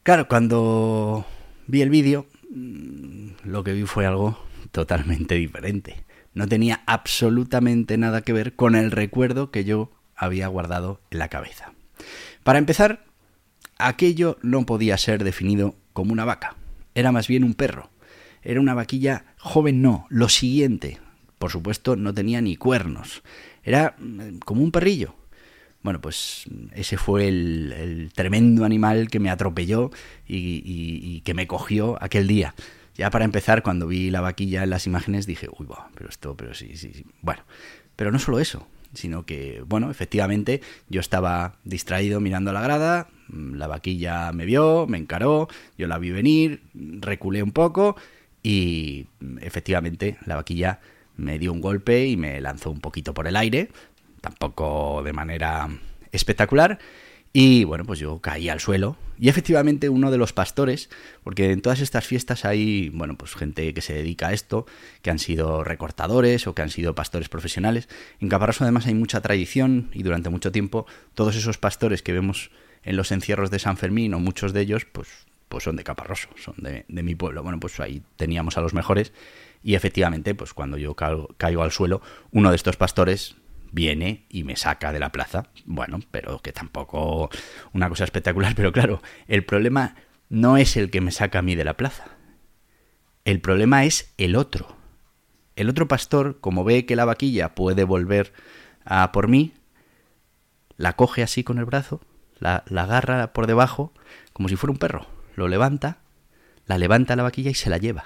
Claro, 0.02 0.28
cuando 0.28 1.26
vi 1.66 1.82
el 1.82 1.90
vídeo, 1.90 2.26
mm, 2.50 3.28
lo 3.44 3.64
que 3.64 3.72
vi 3.72 3.84
fue 3.84 4.06
algo 4.06 4.38
totalmente 4.72 5.34
diferente. 5.34 6.04
No 6.34 6.46
tenía 6.46 6.82
absolutamente 6.86 7.96
nada 7.98 8.22
que 8.22 8.32
ver 8.32 8.54
con 8.54 8.74
el 8.74 8.90
recuerdo 8.90 9.50
que 9.50 9.64
yo 9.64 9.90
había 10.14 10.48
guardado 10.48 11.00
en 11.10 11.18
la 11.18 11.28
cabeza. 11.28 11.72
Para 12.42 12.58
empezar, 12.58 13.04
aquello 13.78 14.38
no 14.42 14.66
podía 14.66 14.96
ser 14.98 15.24
definido 15.24 15.74
como 15.92 16.12
una 16.12 16.24
vaca, 16.24 16.56
era 16.94 17.12
más 17.12 17.28
bien 17.28 17.44
un 17.44 17.54
perro. 17.54 17.90
Era 18.42 18.60
una 18.60 18.74
vaquilla 18.74 19.24
joven, 19.38 19.82
no, 19.82 20.06
lo 20.08 20.28
siguiente. 20.28 20.98
Por 21.38 21.50
supuesto, 21.50 21.96
no 21.96 22.12
tenía 22.14 22.40
ni 22.40 22.56
cuernos. 22.56 23.22
Era 23.62 23.94
mm, 23.98 24.38
como 24.44 24.62
un 24.62 24.72
perrillo. 24.72 25.14
Bueno, 25.82 26.00
pues 26.00 26.44
ese 26.74 26.96
fue 26.96 27.28
el, 27.28 28.10
tremendo 28.14 28.64
animal 28.64 29.08
que 29.10 29.20
me 29.20 29.30
atropelló 29.30 29.90
y, 30.26 31.20
que 31.20 31.34
me 31.34 31.46
cogió 31.46 32.02
aquel 32.02 32.26
día. 32.26 32.54
Ya 32.98 33.10
para 33.10 33.24
empezar, 33.24 33.62
cuando 33.62 33.86
vi 33.86 34.10
la 34.10 34.20
vaquilla 34.20 34.64
en 34.64 34.70
las 34.70 34.86
imágenes 34.88 35.24
dije, 35.24 35.48
uy, 35.56 35.68
pero 35.94 36.10
esto, 36.10 36.36
pero 36.36 36.52
sí, 36.52 36.76
sí, 36.76 36.92
sí. 36.92 37.06
Bueno, 37.22 37.44
pero 37.94 38.10
no 38.10 38.18
solo 38.18 38.40
eso, 38.40 38.66
sino 38.92 39.24
que, 39.24 39.62
bueno, 39.64 39.88
efectivamente 39.88 40.62
yo 40.88 41.00
estaba 41.00 41.54
distraído 41.62 42.20
mirando 42.20 42.52
la 42.52 42.60
grada, 42.60 43.08
la 43.28 43.68
vaquilla 43.68 44.32
me 44.32 44.46
vio, 44.46 44.88
me 44.88 44.98
encaró, 44.98 45.48
yo 45.78 45.86
la 45.86 45.98
vi 45.98 46.10
venir, 46.10 46.62
reculé 46.74 47.44
un 47.44 47.52
poco 47.52 47.94
y 48.42 49.06
efectivamente 49.40 50.18
la 50.26 50.34
vaquilla 50.34 50.80
me 51.16 51.38
dio 51.38 51.52
un 51.52 51.60
golpe 51.60 52.06
y 52.06 52.16
me 52.16 52.40
lanzó 52.40 52.72
un 52.72 52.80
poquito 52.80 53.14
por 53.14 53.28
el 53.28 53.36
aire, 53.36 53.68
tampoco 54.20 55.02
de 55.04 55.12
manera 55.12 55.68
espectacular, 56.10 56.80
y 57.40 57.62
bueno, 57.62 57.84
pues 57.84 58.00
yo 58.00 58.18
caí 58.18 58.48
al 58.48 58.58
suelo. 58.58 58.96
Y 59.16 59.28
efectivamente 59.28 59.88
uno 59.88 60.10
de 60.10 60.18
los 60.18 60.32
pastores, 60.32 60.90
porque 61.22 61.52
en 61.52 61.62
todas 61.62 61.78
estas 61.78 62.04
fiestas 62.04 62.44
hay, 62.44 62.88
bueno, 62.88 63.16
pues 63.16 63.36
gente 63.36 63.72
que 63.72 63.80
se 63.80 63.92
dedica 63.94 64.26
a 64.26 64.32
esto, 64.32 64.66
que 65.02 65.10
han 65.12 65.20
sido 65.20 65.62
recortadores 65.62 66.48
o 66.48 66.56
que 66.56 66.62
han 66.62 66.70
sido 66.70 66.96
pastores 66.96 67.28
profesionales. 67.28 67.88
En 68.18 68.28
Caparroso 68.28 68.64
además 68.64 68.88
hay 68.88 68.94
mucha 68.94 69.20
tradición 69.20 69.88
y 69.94 70.02
durante 70.02 70.30
mucho 70.30 70.50
tiempo 70.50 70.84
todos 71.14 71.36
esos 71.36 71.58
pastores 71.58 72.02
que 72.02 72.12
vemos 72.12 72.50
en 72.82 72.96
los 72.96 73.12
encierros 73.12 73.52
de 73.52 73.60
San 73.60 73.76
Fermín 73.76 74.14
o 74.14 74.18
muchos 74.18 74.52
de 74.52 74.62
ellos, 74.62 74.84
pues, 74.84 75.06
pues 75.48 75.62
son 75.62 75.76
de 75.76 75.84
Caparroso, 75.84 76.30
son 76.42 76.56
de, 76.58 76.84
mi 76.88 77.14
pueblo. 77.14 77.44
Bueno, 77.44 77.60
pues 77.60 77.78
ahí 77.78 78.02
teníamos 78.16 78.58
a 78.58 78.62
los 78.62 78.74
mejores 78.74 79.12
y 79.62 79.76
efectivamente, 79.76 80.34
pues 80.34 80.54
cuando 80.54 80.76
yo 80.76 80.96
caigo 80.96 81.62
al 81.62 81.70
suelo, 81.70 82.02
uno 82.32 82.50
de 82.50 82.56
estos 82.56 82.76
pastores 82.76 83.36
viene 83.72 84.26
y 84.28 84.44
me 84.44 84.56
saca 84.56 84.92
de 84.92 84.98
la 84.98 85.12
plaza. 85.12 85.50
Bueno, 85.64 86.00
pero 86.10 86.40
que 86.40 86.52
tampoco 86.52 87.30
una 87.72 87.88
cosa 87.88 88.04
espectacular, 88.04 88.54
pero 88.54 88.72
claro, 88.72 89.02
el 89.26 89.44
problema 89.44 89.96
no 90.28 90.56
es 90.56 90.76
el 90.76 90.90
que 90.90 91.00
me 91.00 91.12
saca 91.12 91.40
a 91.40 91.42
mí 91.42 91.54
de 91.54 91.64
la 91.64 91.76
plaza. 91.76 92.04
El 93.24 93.40
problema 93.40 93.84
es 93.84 94.14
el 94.18 94.36
otro. 94.36 94.76
El 95.56 95.68
otro 95.68 95.88
pastor, 95.88 96.38
como 96.40 96.64
ve 96.64 96.86
que 96.86 96.96
la 96.96 97.04
vaquilla 97.04 97.54
puede 97.54 97.84
volver 97.84 98.32
a 98.84 99.12
por 99.12 99.28
mí, 99.28 99.54
la 100.76 100.94
coge 100.94 101.22
así 101.22 101.42
con 101.42 101.58
el 101.58 101.64
brazo, 101.64 102.00
la, 102.38 102.64
la 102.68 102.84
agarra 102.84 103.32
por 103.32 103.46
debajo, 103.46 103.92
como 104.32 104.48
si 104.48 104.56
fuera 104.56 104.72
un 104.72 104.78
perro, 104.78 105.06
lo 105.34 105.48
levanta, 105.48 105.98
la 106.66 106.78
levanta 106.78 107.16
la 107.16 107.24
vaquilla 107.24 107.50
y 107.50 107.54
se 107.54 107.70
la 107.70 107.78
lleva. 107.78 108.04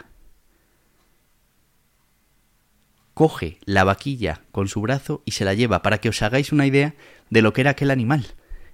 Coge 3.14 3.58
la 3.64 3.84
vaquilla 3.84 4.42
con 4.52 4.68
su 4.68 4.80
brazo 4.80 5.22
y 5.24 5.32
se 5.32 5.44
la 5.44 5.54
lleva, 5.54 5.82
para 5.82 5.98
que 5.98 6.08
os 6.08 6.22
hagáis 6.22 6.52
una 6.52 6.66
idea 6.66 6.94
de 7.30 7.42
lo 7.42 7.52
que 7.52 7.62
era 7.62 7.70
aquel 7.70 7.90
animal. 7.90 8.26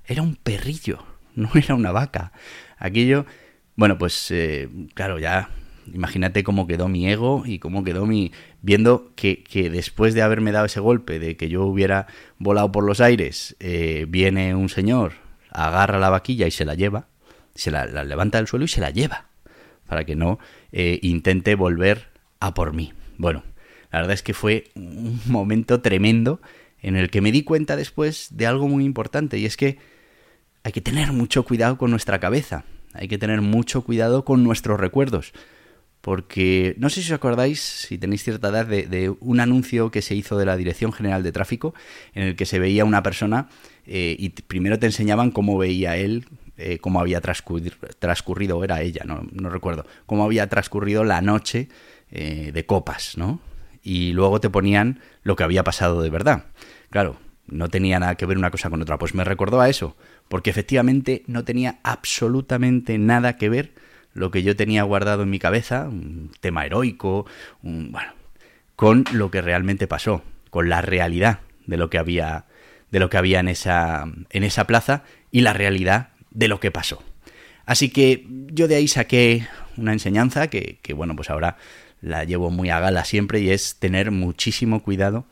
Era 0.07 0.23
un 0.23 0.37
perrillo, 0.37 1.05
no 1.35 1.51
era 1.55 1.75
una 1.75 1.93
vaca. 1.93 2.33
Aquello, 2.79 3.27
bueno, 3.77 3.99
pues 3.99 4.31
eh, 4.31 4.69
claro, 4.95 5.19
ya 5.19 5.51
imagínate 5.93 6.45
cómo 6.45 6.67
quedó 6.67 6.89
mi 6.89 7.09
ego 7.09 7.43
y 7.47 7.59
cómo 7.59 7.85
quedó 7.85 8.07
mi... 8.07 8.33
viendo 8.63 9.13
que, 9.17 9.43
que, 9.43 9.71
después 9.71 10.15
de 10.15 10.23
haberme 10.23 10.53
dado 10.53 10.67
ese 10.67 10.81
golpe, 10.81 11.19
de 11.19 11.37
que 11.37 11.49
yo 11.49 11.65
hubiera 11.65 12.07
volado 12.39 12.71
por 12.73 12.85
los 12.85 13.01
aires, 13.01 13.57
eh, 13.61 14.07
viene 14.09 14.55
un 14.55 14.69
señor, 14.69 15.15
agarra 15.51 15.99
la 15.99 16.11
vaquilla 16.11 16.47
y 16.47 16.51
se 16.51 16.65
la 16.65 16.75
lleva, 16.75 17.07
se 17.55 17.71
la, 17.71 17.87
levanta 17.87 18.39
del 18.39 18.47
suelo 18.47 18.65
y 18.65 18.69
se 18.69 18.81
la 18.81 18.91
lleva, 18.91 19.27
para 19.87 20.05
que 20.05 20.17
no 20.17 20.39
eh, 20.73 20.99
intente 21.03 21.55
volver 21.55 22.09
a 22.41 22.55
por 22.55 22.73
mí. 22.73 22.93
Bueno, 23.17 23.43
la 23.91 24.01
verdad 24.01 24.15
es 24.15 24.23
que 24.23 24.35
fue 24.35 24.65
un 24.75 25.21
momento 25.27 25.81
tremendo 25.81 26.41
en 26.81 26.97
el 26.97 27.11
que 27.11 27.21
me 27.21 27.33
di 27.33 27.43
cuenta 27.43 27.77
después 27.77 28.29
de 28.31 28.47
algo 28.47 28.69
muy 28.69 28.85
importante 28.85 29.39
y 29.39 29.47
es 29.47 29.57
que 29.57 29.79
hay 30.63 30.73
que 30.73 30.81
tener 30.81 31.13
mucho 31.13 31.45
cuidado 31.45 31.79
con 31.79 31.91
nuestra 31.91 32.21
cabeza, 32.21 32.65
hay 32.93 33.09
que 33.09 33.19
tener 33.19 33.41
mucho 33.41 33.83
cuidado 33.83 34.25
con 34.25 34.45
nuestros 34.45 34.79
recuerdos. 34.79 35.33
Porque 36.01 36.77
no 36.79 36.91
sé 36.91 37.03
si 37.03 37.11
os 37.13 37.17
acordáis, 37.17 37.61
si 37.61 37.99
tenéis 37.99 38.23
cierta 38.23 38.49
edad, 38.51 38.67
de, 38.67 39.15
un 39.19 39.41
anuncio 39.41 39.91
que 39.91 40.01
se 40.01 40.15
hizo 40.15 40.39
de 40.39 40.47
la 40.47 40.57
Dirección 40.57 40.93
General 40.93 41.25
de 41.25 41.33
Tráfico, 41.33 41.75
en 42.15 42.23
el 42.23 42.37
que 42.37 42.47
se 42.47 42.61
veía 42.61 42.85
una 42.85 43.03
persona 43.03 43.49
eh, 43.85 44.15
y 44.17 44.31
primero 44.31 44.79
te 44.79 44.87
enseñaban 44.87 45.33
cómo 45.33 45.59
veía 45.59 45.97
él, 45.97 46.27
eh, 46.57 46.79
cómo 46.79 47.01
había 47.01 47.21
transcurrido, 47.21 47.77
transcurrido, 47.99 48.63
era 48.63 48.81
ella, 48.81 49.03
no, 49.05 49.27
no, 49.33 49.51
recuerdo, 49.51 49.87
cómo 50.07 50.25
había 50.25 50.49
transcurrido 50.49 51.03
la 51.03 51.21
noche 51.21 51.69
eh, 52.13 52.53
de 52.55 52.65
copas, 52.65 53.19
¿no? 53.19 53.41
Y 53.89 54.13
luego 54.13 54.39
te 54.39 54.51
ponían 54.51 55.01
lo 55.23 55.35
que 55.35 55.45
había 55.45 55.65
pasado 55.65 56.03
de 56.03 56.11
verdad. 56.11 56.45
Claro, 56.91 57.17
no 57.47 57.71
tenía 57.71 57.99
nada 57.99 58.17
que 58.17 58.27
ver 58.27 58.37
una 58.37 58.51
cosa 58.51 58.69
con 58.69 58.83
otra. 58.83 58.99
Pues 58.99 59.15
me 59.15 59.25
recordó 59.25 59.63
a 59.63 59.71
eso, 59.71 59.97
porque 60.29 60.51
efectivamente 60.51 61.23
no 61.27 61.43
tenía 61.45 61.79
absolutamente 61.83 62.99
nada 62.99 63.39
que 63.39 63.49
ver 63.49 63.73
lo 64.13 64.31
que 64.31 64.43
yo 64.43 64.55
tenía 64.57 64.83
guardado 64.83 65.23
en 65.23 65.31
mi 65.31 65.39
cabeza, 65.39 65.89
un 65.89 66.33
tema 66.41 66.67
heroico, 66.67 67.25
bueno, 67.63 68.13
con 68.77 69.05
lo 69.11 69.31
que 69.31 69.41
realmente 69.41 69.87
pasó, 69.87 70.23
con 70.51 70.69
la 70.69 70.83
realidad 70.83 71.41
de 71.67 71.79
lo 71.79 71.89
que 71.89 71.97
había 71.97 72.45
de 72.91 73.01
lo 73.01 73.09
que 73.09 73.17
había 73.17 73.41
en 73.41 73.49
esa 73.49 74.05
en 74.29 74.45
esa 74.45 74.67
plaza 74.67 75.03
y 75.31 75.41
la 75.41 75.55
realidad 75.55 76.11
de 76.31 76.49
lo 76.49 76.61
que 76.61 76.71
pasó. 76.71 77.03
Así 77.65 77.89
que 77.89 78.27
yo 78.53 78.69
de 78.69 78.77
ahí 78.77 78.89
saqué 78.89 79.47
una 79.79 79.93
enseñanza 79.93 80.49
que, 80.49 80.79
que 80.83 80.93
bueno, 80.93 81.17
pues 81.17 81.31
ahora 81.31 81.57
la 82.01 82.25
llevo 82.25 82.51
muy 82.51 82.71
a 82.71 82.81
gala 82.81 83.05
siempre 83.05 83.41
y 83.41 83.51
es 83.51 83.77
tener 83.77 84.11
muchísimo 84.11 84.83
cuidado 84.83 85.27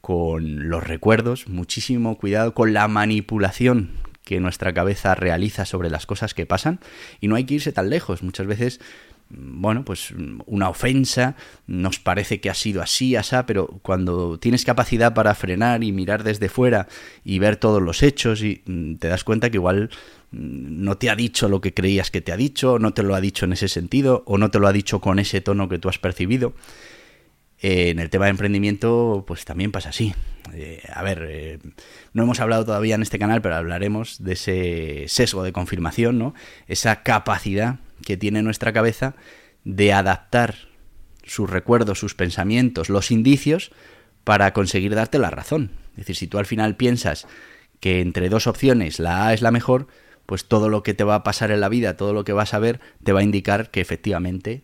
con 0.00 0.68
los 0.68 0.82
recuerdos, 0.82 1.48
muchísimo 1.48 2.18
cuidado 2.18 2.54
con 2.54 2.72
la 2.72 2.88
manipulación 2.88 3.90
que 4.24 4.40
nuestra 4.40 4.72
cabeza 4.72 5.14
realiza 5.14 5.64
sobre 5.64 5.90
las 5.90 6.06
cosas 6.06 6.34
que 6.34 6.46
pasan 6.46 6.80
y 7.20 7.28
no 7.28 7.36
hay 7.36 7.44
que 7.44 7.54
irse 7.54 7.72
tan 7.72 7.90
lejos. 7.90 8.22
Muchas 8.22 8.46
veces, 8.46 8.80
bueno, 9.30 9.84
pues 9.84 10.12
una 10.46 10.68
ofensa 10.68 11.36
nos 11.66 11.98
parece 11.98 12.40
que 12.40 12.50
ha 12.50 12.54
sido 12.54 12.82
así, 12.82 13.16
asá, 13.16 13.46
pero 13.46 13.66
cuando 13.82 14.38
tienes 14.38 14.64
capacidad 14.64 15.14
para 15.14 15.34
frenar 15.34 15.84
y 15.84 15.92
mirar 15.92 16.24
desde 16.24 16.48
fuera 16.48 16.88
y 17.24 17.38
ver 17.38 17.56
todos 17.56 17.82
los 17.82 18.02
hechos 18.02 18.42
y 18.42 18.62
mm, 18.66 18.96
te 18.96 19.08
das 19.08 19.24
cuenta 19.24 19.50
que 19.50 19.56
igual 19.56 19.90
no 20.32 20.96
te 20.98 21.10
ha 21.10 21.16
dicho 21.16 21.48
lo 21.48 21.60
que 21.60 21.74
creías 21.74 22.10
que 22.10 22.20
te 22.20 22.32
ha 22.32 22.36
dicho, 22.36 22.78
no 22.78 22.92
te 22.94 23.02
lo 23.02 23.14
ha 23.14 23.20
dicho 23.20 23.44
en 23.44 23.52
ese 23.52 23.68
sentido, 23.68 24.22
o 24.26 24.38
no 24.38 24.50
te 24.50 24.58
lo 24.58 24.66
ha 24.66 24.72
dicho 24.72 25.00
con 25.00 25.18
ese 25.18 25.40
tono 25.40 25.68
que 25.68 25.78
tú 25.78 25.88
has 25.88 25.98
percibido. 25.98 26.54
eh, 27.62 27.90
en 27.90 28.00
el 28.00 28.10
tema 28.10 28.26
de 28.26 28.32
emprendimiento, 28.32 29.24
pues 29.26 29.44
también 29.44 29.70
pasa 29.70 29.90
así. 29.90 30.12
Eh, 30.52 30.82
a 30.92 31.02
ver, 31.02 31.26
eh, 31.30 31.58
no 32.12 32.24
hemos 32.24 32.40
hablado 32.40 32.64
todavía 32.64 32.96
en 32.96 33.02
este 33.02 33.20
canal, 33.20 33.40
pero 33.40 33.54
hablaremos 33.54 34.22
de 34.22 34.32
ese 34.32 35.04
sesgo 35.06 35.44
de 35.44 35.52
confirmación, 35.52 36.18
¿no? 36.18 36.34
Esa 36.66 37.04
capacidad 37.04 37.78
que 38.04 38.16
tiene 38.16 38.42
nuestra 38.42 38.72
cabeza 38.72 39.14
de 39.64 39.92
adaptar 39.92 40.56
sus 41.24 41.48
recuerdos, 41.48 42.00
sus 42.00 42.16
pensamientos, 42.16 42.88
los 42.88 43.12
indicios 43.12 43.70
para 44.24 44.52
conseguir 44.52 44.94
darte 44.96 45.20
la 45.20 45.30
razón. 45.30 45.70
Es 45.92 45.98
decir, 45.98 46.16
si 46.16 46.26
tú 46.26 46.38
al 46.38 46.46
final 46.46 46.74
piensas 46.76 47.28
que 47.78 48.00
entre 48.00 48.28
dos 48.28 48.48
opciones 48.48 48.98
la 48.98 49.28
A 49.28 49.34
es 49.34 49.40
la 49.40 49.52
mejor, 49.52 49.86
pues 50.26 50.44
todo 50.46 50.68
lo 50.68 50.82
que 50.82 50.94
te 50.94 51.04
va 51.04 51.16
a 51.16 51.22
pasar 51.24 51.50
en 51.50 51.60
la 51.60 51.68
vida, 51.68 51.96
todo 51.96 52.12
lo 52.12 52.24
que 52.24 52.32
vas 52.32 52.54
a 52.54 52.58
ver, 52.58 52.80
te 53.04 53.12
va 53.12 53.20
a 53.20 53.24
indicar 53.24 53.70
que 53.70 53.80
efectivamente 53.80 54.62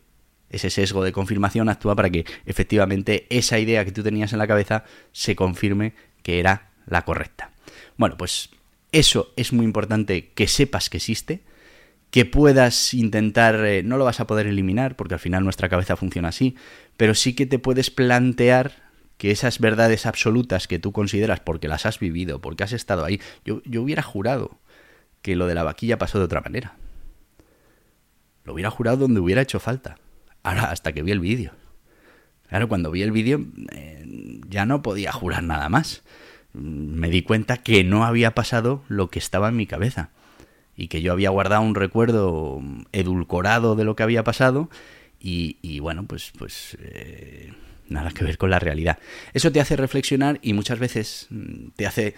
ese 0.50 0.70
sesgo 0.70 1.04
de 1.04 1.12
confirmación 1.12 1.68
actúa 1.68 1.94
para 1.94 2.10
que 2.10 2.24
efectivamente 2.46 3.26
esa 3.30 3.58
idea 3.58 3.84
que 3.84 3.92
tú 3.92 4.02
tenías 4.02 4.32
en 4.32 4.38
la 4.38 4.46
cabeza 4.46 4.84
se 5.12 5.36
confirme 5.36 5.94
que 6.22 6.40
era 6.40 6.70
la 6.86 7.04
correcta. 7.04 7.50
Bueno, 7.96 8.16
pues 8.16 8.50
eso 8.92 9.32
es 9.36 9.52
muy 9.52 9.64
importante 9.64 10.30
que 10.34 10.48
sepas 10.48 10.88
que 10.88 10.96
existe, 10.96 11.42
que 12.10 12.24
puedas 12.24 12.94
intentar, 12.94 13.62
eh, 13.66 13.82
no 13.82 13.98
lo 13.98 14.04
vas 14.04 14.20
a 14.20 14.26
poder 14.26 14.46
eliminar 14.46 14.96
porque 14.96 15.14
al 15.14 15.20
final 15.20 15.44
nuestra 15.44 15.68
cabeza 15.68 15.96
funciona 15.96 16.28
así, 16.28 16.56
pero 16.96 17.14
sí 17.14 17.34
que 17.34 17.44
te 17.44 17.58
puedes 17.58 17.90
plantear 17.90 18.88
que 19.18 19.30
esas 19.30 19.58
verdades 19.58 20.06
absolutas 20.06 20.68
que 20.68 20.78
tú 20.78 20.92
consideras 20.92 21.40
porque 21.40 21.68
las 21.68 21.84
has 21.84 21.98
vivido, 21.98 22.40
porque 22.40 22.64
has 22.64 22.72
estado 22.72 23.04
ahí, 23.04 23.20
yo, 23.44 23.60
yo 23.64 23.82
hubiera 23.82 24.02
jurado 24.02 24.58
que 25.22 25.36
lo 25.36 25.46
de 25.46 25.54
la 25.54 25.62
vaquilla 25.62 25.98
pasó 25.98 26.18
de 26.18 26.24
otra 26.24 26.40
manera. 26.40 26.76
Lo 28.44 28.54
hubiera 28.54 28.70
jurado 28.70 28.98
donde 28.98 29.20
hubiera 29.20 29.42
hecho 29.42 29.60
falta 29.60 29.96
Ahora, 30.42 30.70
hasta 30.70 30.92
que 30.92 31.02
vi 31.02 31.10
el 31.10 31.20
vídeo. 31.20 31.52
Claro, 32.48 32.68
cuando 32.68 32.90
vi 32.90 33.02
el 33.02 33.12
vídeo 33.12 33.44
eh, 33.72 34.40
ya 34.48 34.64
no 34.64 34.82
podía 34.82 35.12
jurar 35.12 35.42
nada 35.42 35.68
más. 35.68 36.02
Me 36.54 37.10
di 37.10 37.22
cuenta 37.22 37.58
que 37.58 37.84
no 37.84 38.04
había 38.04 38.34
pasado 38.34 38.82
lo 38.88 39.10
que 39.10 39.18
estaba 39.18 39.48
en 39.48 39.56
mi 39.56 39.66
cabeza 39.66 40.10
y 40.74 40.88
que 40.88 41.02
yo 41.02 41.12
había 41.12 41.30
guardado 41.30 41.60
un 41.60 41.74
recuerdo 41.74 42.62
edulcorado 42.92 43.76
de 43.76 43.84
lo 43.84 43.96
que 43.96 44.04
había 44.04 44.24
pasado 44.24 44.70
y, 45.20 45.80
bueno, 45.80 46.06
pues, 46.06 46.32
pues 46.38 46.78
eh, 46.80 47.52
nada 47.88 48.12
que 48.12 48.24
ver 48.24 48.38
con 48.38 48.50
la 48.50 48.60
realidad. 48.60 48.98
Eso 49.34 49.52
te 49.52 49.60
hace 49.60 49.76
reflexionar 49.76 50.38
y 50.40 50.54
muchas 50.54 50.78
veces 50.78 51.26
mm, 51.30 51.70
te 51.76 51.86
hace 51.86 52.14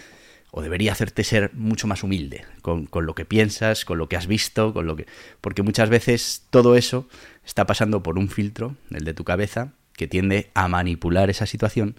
o 0.53 0.63
debería 0.63 0.93
hacerte 0.93 1.25
ser 1.25 1.53
mucho 1.55 1.87
más 1.87 2.03
humilde 2.03 2.45
con, 2.63 2.87
con, 2.87 3.07
lo 3.07 3.15
que 3.15 3.25
piensas, 3.25 3.85
con 3.85 3.99
lo 3.99 4.09
que 4.09 4.17
has 4.17 4.27
visto, 4.27 4.73
con 4.73 4.87
lo 4.87 4.97
que. 4.97 5.07
Porque 5.41 5.63
muchas 5.63 5.89
veces 5.91 6.47
todo 6.51 6.77
eso 6.77 7.09
está 7.45 7.67
pasando 7.67 8.03
por 8.03 8.19
un 8.19 8.29
filtro, 8.29 8.77
el 8.91 9.05
de 9.05 9.15
tu 9.15 9.25
cabeza, 9.25 9.73
que 9.97 10.09
tiende 10.09 10.51
a 10.55 10.69
manipular 10.69 11.31
esa 11.31 11.47
situación 11.47 11.97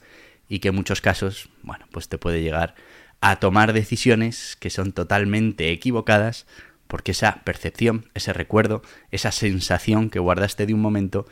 y 0.50 0.60
que 0.60 0.70
en 0.70 0.76
muchos 0.76 1.02
casos, 1.02 1.50
bueno, 1.64 1.86
pues 1.92 2.10
te 2.10 2.18
puede 2.18 2.42
llegar 2.42 2.76
a 3.22 3.40
tomar 3.40 3.74
decisiones 3.74 4.58
que 4.60 4.70
son 4.70 4.92
totalmente 4.92 5.72
equivocadas 5.72 6.48
porque 6.88 7.12
esa 7.12 7.42
percepción, 7.46 8.10
ese 8.16 8.34
recuerdo, 8.34 8.82
esa 9.12 9.32
sensación 9.32 10.10
que 10.10 10.20
guardaste 10.20 10.66
de 10.66 10.74
un 10.74 10.82
momento, 10.82 11.26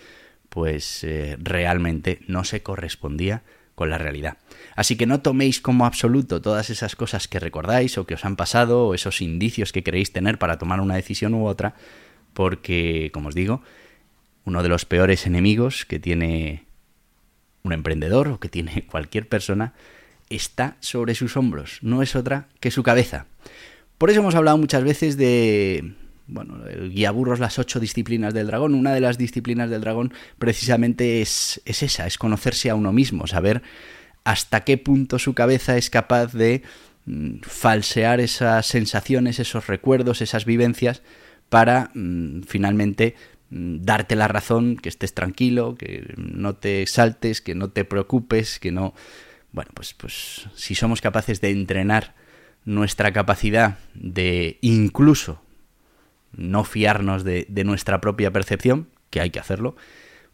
pues 0.47 1.03
eh, 1.03 1.35
realmente 1.39 2.21
no 2.27 2.45
se 2.45 2.63
correspondía 2.63 3.43
con 3.79 3.89
la 3.89 3.97
realidad. 3.97 4.35
Así 4.75 4.97
que 4.97 5.05
no 5.05 5.21
toméis 5.21 5.61
como 5.61 5.85
absoluto 5.85 6.41
todas 6.41 6.69
esas 6.69 6.97
cosas 6.97 7.29
que 7.29 7.39
recordáis 7.39 7.97
o 7.97 8.03
que 8.03 8.15
os 8.15 8.25
han 8.25 8.35
pasado 8.35 8.83
o 8.83 8.93
esos 8.93 9.21
indicios 9.21 9.71
que 9.71 9.83
queréis 9.83 10.11
tener 10.11 10.37
para 10.37 10.57
tomar 10.57 10.81
una 10.81 10.95
decisión 10.95 11.33
u 11.33 11.47
otra, 11.47 11.75
porque, 12.33 13.09
como 13.13 13.29
os 13.29 13.35
digo, 13.35 13.63
uno 14.43 14.63
de 14.63 14.67
los 14.67 14.83
peores 14.83 15.25
enemigos 15.25 15.85
que 15.85 15.97
tiene 15.97 16.65
un 17.63 17.71
emprendedor 17.71 18.27
o 18.27 18.39
que 18.41 18.49
tiene 18.49 18.85
cualquier 18.91 19.29
persona 19.29 19.71
está 20.29 20.75
sobre 20.81 21.15
sus 21.15 21.37
hombros, 21.37 21.79
no 21.81 22.03
es 22.03 22.17
otra 22.17 22.49
que 22.59 22.71
su 22.71 22.83
cabeza. 22.83 23.27
Por 23.97 24.09
eso 24.09 24.19
hemos 24.19 24.35
hablado 24.35 24.57
muchas 24.57 24.83
veces 24.83 25.15
de, 25.15 25.95
bueno, 26.29 26.65
el 26.67 26.91
guía 26.91 27.11
burros, 27.11 27.39
las 27.39 27.59
ocho 27.59 27.79
disciplinas 27.79 28.33
del 28.33 28.47
dragón. 28.47 28.75
Una 28.75 28.93
de 28.93 29.01
las 29.01 29.17
disciplinas 29.17 29.69
del 29.69 29.81
dragón 29.81 30.13
precisamente 30.37 31.21
es, 31.21 31.61
es 31.65 31.83
esa, 31.83 32.07
es 32.07 32.17
conocerse 32.17 32.69
a 32.69 32.75
uno 32.75 32.91
mismo, 32.93 33.27
saber 33.27 33.61
hasta 34.23 34.63
qué 34.63 34.77
punto 34.77 35.19
su 35.19 35.33
cabeza 35.33 35.77
es 35.77 35.89
capaz 35.89 36.33
de 36.33 36.63
mm, 37.05 37.39
falsear 37.41 38.19
esas 38.19 38.65
sensaciones, 38.65 39.39
esos 39.39 39.67
recuerdos, 39.67 40.21
esas 40.21 40.45
vivencias, 40.45 41.01
para 41.49 41.91
mm, 41.93 42.41
finalmente 42.43 43.15
Mm, 43.49 43.81
darte 43.81 44.15
la 44.15 44.27
razón, 44.27 44.75
que 44.77 44.89
estés 44.89 45.13
tranquilo, 45.13 45.75
que 45.75 46.13
no 46.17 46.55
te 46.55 46.85
saltes, 46.85 47.41
que 47.41 47.55
no 47.55 47.69
te 47.69 47.85
preocupes, 47.85 48.59
que 48.59 48.71
no... 48.71 48.93
Bueno, 49.51 49.71
pues, 49.73 49.93
pues 49.93 50.47
si 50.55 50.75
somos 50.75 51.01
capaces 51.01 51.41
de 51.41 51.49
entrenar 51.49 52.13
nuestra 52.65 53.11
capacidad 53.11 53.79
de 53.95 54.59
incluso 54.61 55.41
no 56.33 56.63
fiarnos 56.63 57.23
de, 57.23 57.45
nuestra 57.65 58.01
propia 58.01 58.31
percepción, 58.31 58.89
que 59.09 59.21
hay 59.21 59.29
que 59.29 59.39
hacerlo, 59.39 59.75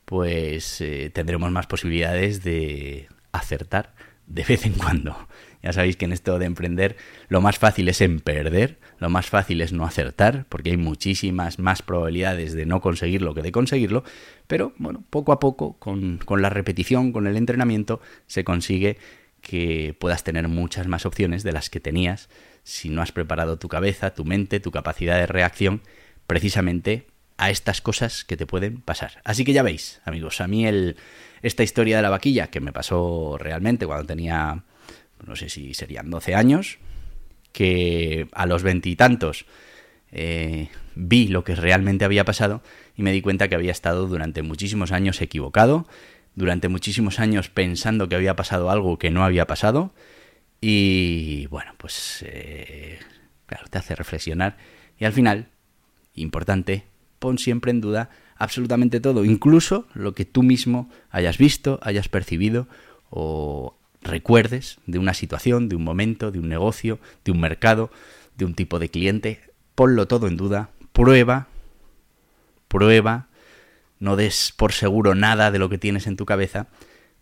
pues 0.06 0.82
eh, 0.82 1.10
tendremos 1.14 1.52
más 1.52 1.68
posibilidades 1.68 2.44
de 2.44 3.08
acertar 3.32 3.94
de 4.28 4.44
vez 4.44 4.66
en 4.66 4.74
cuando. 4.74 5.16
Ya 5.66 5.74
sabéis 5.74 5.98
que 5.98 6.06
en 6.06 6.12
esto 6.14 6.38
de 6.38 6.46
emprender 6.46 6.96
lo 7.28 7.42
más 7.42 7.58
fácil 7.58 7.90
es 7.90 8.00
en 8.00 8.20
perder, 8.20 8.78
lo 9.00 9.10
más 9.10 9.32
fácil 9.32 9.62
es 9.62 9.74
no 9.74 9.84
acertar, 9.84 10.46
porque 10.48 10.70
hay 10.70 10.78
muchísimas 10.78 11.58
más 11.58 11.82
probabilidades 11.82 12.54
de 12.54 12.68
no 12.68 12.82
conseguirlo 12.82 13.34
que 13.34 13.42
de 13.42 13.52
conseguirlo, 13.52 14.04
pero 14.46 14.74
bueno, 14.78 15.04
poco 15.10 15.32
a 15.32 15.40
poco, 15.40 15.80
con, 15.80 16.20
con 16.24 16.44
la 16.44 16.52
repetición, 16.52 17.12
con 17.12 17.26
el 17.26 17.36
entrenamiento, 17.36 18.00
se 18.28 18.44
consigue 18.44 19.00
que 19.42 19.96
puedas 20.00 20.24
tener 20.24 20.48
muchas 20.48 20.88
más 20.88 21.08
opciones 21.08 21.42
de 21.42 21.54
las 21.54 21.72
que 21.72 21.80
tenías 21.80 22.30
si 22.66 22.90
no 22.90 23.04
has 23.04 23.12
preparado 23.12 23.58
tu 23.58 23.70
cabeza, 23.70 24.16
tu 24.16 24.26
mente, 24.26 24.60
tu 24.60 24.72
capacidad 24.72 25.18
de 25.18 25.28
reacción 25.28 25.82
precisamente 26.26 27.06
a 27.38 27.52
estas 27.52 27.80
cosas 27.80 28.26
que 28.26 28.38
te 28.38 28.48
pueden 28.48 28.82
pasar. 28.82 29.22
Así 29.24 29.46
que 29.46 29.54
ya 29.54 29.62
veis, 29.62 30.02
amigos, 30.04 30.42
a 30.42 30.48
mí 30.48 30.66
el, 30.66 30.98
esta 31.44 31.62
historia 31.62 31.98
de 31.98 32.02
la 32.02 32.10
vaquilla, 32.10 32.48
que 32.48 32.60
me 32.62 32.74
pasó 32.74 33.38
realmente 33.38 33.86
cuando 33.86 34.08
tenía, 34.08 34.64
no 35.26 35.36
sé 35.36 35.50
si 35.50 35.76
serían 35.76 36.10
12 36.10 36.34
años, 36.34 36.80
que 37.52 38.28
a 38.32 38.48
los 38.48 38.64
veintitantos 38.64 39.46
eh, 40.12 40.70
vi 40.96 41.28
lo 41.28 41.44
que 41.44 41.54
realmente 41.54 42.04
había 42.04 42.26
pasado 42.26 42.64
y 42.98 43.04
me 43.04 43.12
di 43.12 43.22
cuenta 43.22 43.48
que 43.48 43.56
había 43.56 43.72
estado 43.72 44.08
durante 44.08 44.42
muchísimos 44.42 44.92
años 44.92 45.22
equivocado, 45.22 45.88
durante 46.34 46.68
muchísimos 46.68 47.20
años 47.20 47.50
pensando 47.50 48.10
que 48.10 48.16
había 48.16 48.36
pasado 48.36 48.72
algo 48.72 48.98
que 48.98 49.12
no 49.12 49.24
había 49.24 49.46
pasado 49.46 49.94
y 50.68 51.46
bueno, 51.52 51.74
pues 51.78 52.26
eh, 52.26 52.98
claro, 53.46 53.68
te 53.70 53.78
hace 53.78 53.94
reflexionar 53.94 54.58
y 54.98 55.06
al 55.06 55.14
final, 55.14 55.50
importante, 56.16 56.86
pon 57.20 57.38
siempre 57.38 57.70
en 57.70 57.82
duda 57.82 58.10
absolutamente 58.36 59.00
todo, 59.00 59.26
incluso 59.26 59.88
lo 59.94 60.16
que 60.16 60.26
tú 60.26 60.42
mismo 60.42 60.90
hayas 61.12 61.38
visto, 61.38 61.80
hayas 61.84 62.10
percibido 62.10 62.68
o 63.12 63.78
recuerdes 64.02 64.80
de 64.88 64.98
una 64.98 65.14
situación, 65.14 65.70
de 65.70 65.76
un 65.76 65.84
momento, 65.84 66.32
de 66.32 66.40
un 66.40 66.50
negocio, 66.50 66.98
de 67.24 67.32
un 67.32 67.42
mercado, 67.42 67.92
de 68.36 68.46
un 68.46 68.56
tipo 68.56 68.80
de 68.80 68.90
cliente, 68.90 69.42
ponlo 69.76 70.08
todo 70.08 70.26
en 70.26 70.36
duda, 70.36 70.72
prueba, 70.94 71.48
prueba, 72.70 73.28
no 74.00 74.16
des 74.16 74.52
por 74.58 74.74
seguro 74.74 75.14
nada 75.14 75.52
de 75.52 75.60
lo 75.60 75.70
que 75.70 75.78
tienes 75.78 76.08
en 76.08 76.18
tu 76.18 76.26
cabeza, 76.26 76.70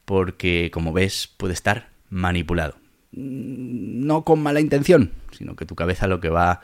porque 0.06 0.72
como 0.74 0.94
ves 0.94 1.30
puede 1.36 1.54
estar 1.54 1.90
manipulado. 2.10 2.83
No 3.14 4.24
con 4.24 4.42
mala 4.42 4.60
intención, 4.60 5.12
sino 5.32 5.56
que 5.56 5.66
tu 5.66 5.76
cabeza 5.76 6.08
lo 6.08 6.20
que 6.20 6.30
va 6.30 6.62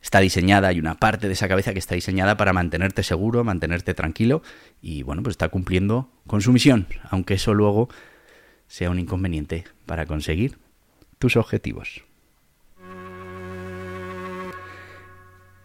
está 0.00 0.20
diseñada, 0.20 0.68
hay 0.68 0.78
una 0.78 0.94
parte 0.94 1.26
de 1.26 1.32
esa 1.32 1.48
cabeza 1.48 1.72
que 1.72 1.78
está 1.78 1.94
diseñada 1.94 2.36
para 2.36 2.52
mantenerte 2.52 3.02
seguro, 3.02 3.42
mantenerte 3.44 3.94
tranquilo 3.94 4.42
y 4.80 5.02
bueno, 5.02 5.22
pues 5.22 5.34
está 5.34 5.48
cumpliendo 5.48 6.08
con 6.26 6.40
su 6.40 6.52
misión, 6.52 6.86
aunque 7.10 7.34
eso 7.34 7.54
luego 7.54 7.88
sea 8.68 8.90
un 8.90 8.98
inconveniente 8.98 9.64
para 9.86 10.06
conseguir 10.06 10.58
tus 11.18 11.36
objetivos. 11.36 12.02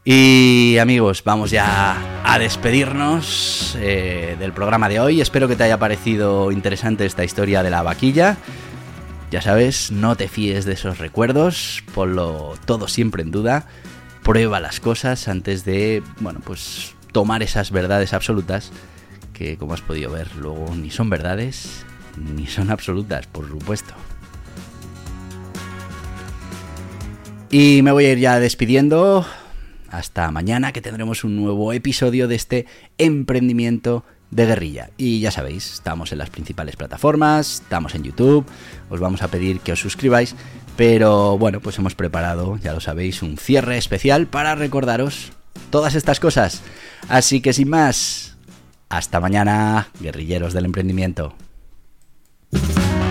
Y 0.06 0.78
amigos, 0.80 1.24
vamos 1.24 1.52
ya 1.52 2.24
a 2.26 2.38
despedirnos 2.38 3.78
eh, 3.80 4.36
del 4.38 4.52
programa 4.52 4.90
de 4.90 5.00
hoy. 5.00 5.22
Espero 5.22 5.48
que 5.48 5.56
te 5.56 5.64
haya 5.64 5.80
parecido 5.80 6.52
interesante 6.52 7.06
esta 7.06 7.24
historia 7.24 7.64
de 7.64 7.70
la 7.70 7.84
vaquilla. 7.84 8.38
Ya 9.34 9.42
sabes, 9.42 9.92
no 9.92 10.16
te 10.16 10.28
fíes 10.28 10.64
de 10.64 10.74
esos 10.74 11.00
recuerdos, 11.00 11.84
ponlo 11.96 12.54
todo 12.68 12.88
siempre 12.88 13.24
en 13.24 13.32
duda, 13.32 13.66
prueba 14.22 14.60
las 14.60 14.80
cosas 14.80 15.28
antes 15.28 15.66
de, 15.66 16.04
bueno, 16.20 16.40
pues 16.46 16.94
tomar 17.12 17.42
esas 17.42 17.72
verdades 17.72 18.14
absolutas 18.14 18.72
que, 19.34 19.58
como 19.58 19.74
has 19.74 19.82
podido 19.82 20.12
ver, 20.12 20.28
luego 20.36 20.76
ni 20.76 20.92
son 20.92 21.10
verdades 21.10 21.84
ni 22.16 22.46
son 22.46 22.70
absolutas, 22.70 23.26
por 23.26 23.50
supuesto. 23.50 23.96
Y 27.50 27.82
me 27.82 27.92
voy 27.92 28.06
a 28.06 28.12
ir 28.12 28.20
ya 28.20 28.40
despidiendo. 28.40 29.26
Hasta 29.90 30.30
mañana 30.30 30.74
que 30.74 30.82
tendremos 30.82 31.24
un 31.24 31.38
nuevo 31.38 31.74
episodio 31.74 32.28
de 32.28 32.36
este 32.36 32.68
emprendimiento 33.00 34.06
de 34.36 34.46
guerrilla. 34.46 34.90
Y 34.98 35.20
ya 35.20 35.32
sabéis, 35.32 35.74
estamos 35.74 36.12
en 36.12 36.18
las 36.18 36.30
principales 36.30 36.76
plataformas, 36.76 37.62
estamos 37.62 37.96
en 37.96 38.04
YouTube, 38.04 38.46
os 38.90 39.00
vamos 39.00 39.22
a 39.22 39.28
pedir 39.28 39.60
que 39.60 39.72
os 39.72 39.80
suscribáis, 39.80 40.36
pero 40.76 41.38
bueno, 41.38 41.60
pues 41.60 41.78
hemos 41.78 41.96
preparado, 41.96 42.58
ya 42.58 42.74
lo 42.74 42.80
sabéis, 42.80 43.22
un 43.22 43.38
cierre 43.38 43.78
especial 43.78 44.28
para 44.28 44.56
recordaros 44.56 45.32
todas 45.70 45.96
estas 45.96 46.20
cosas. 46.20 46.62
Así 47.10 47.42
que 47.42 47.54
sin 47.54 47.70
más, 47.70 48.36
hasta 48.90 49.20
mañana, 49.20 49.90
guerrilleros 50.00 50.54
del 50.54 50.66
emprendimiento. 50.66 51.36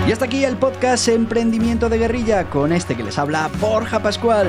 Y 0.07 0.13
hasta 0.13 0.25
aquí 0.25 0.45
el 0.45 0.57
podcast 0.57 1.09
Emprendimiento 1.09 1.89
de 1.89 1.99
Guerrilla 1.99 2.51
con 2.51 2.73
este 2.73 2.97
que 2.97 3.05
les 3.05 3.19
habla 3.19 3.49
Borja 3.61 4.03
Pascual. 4.03 4.49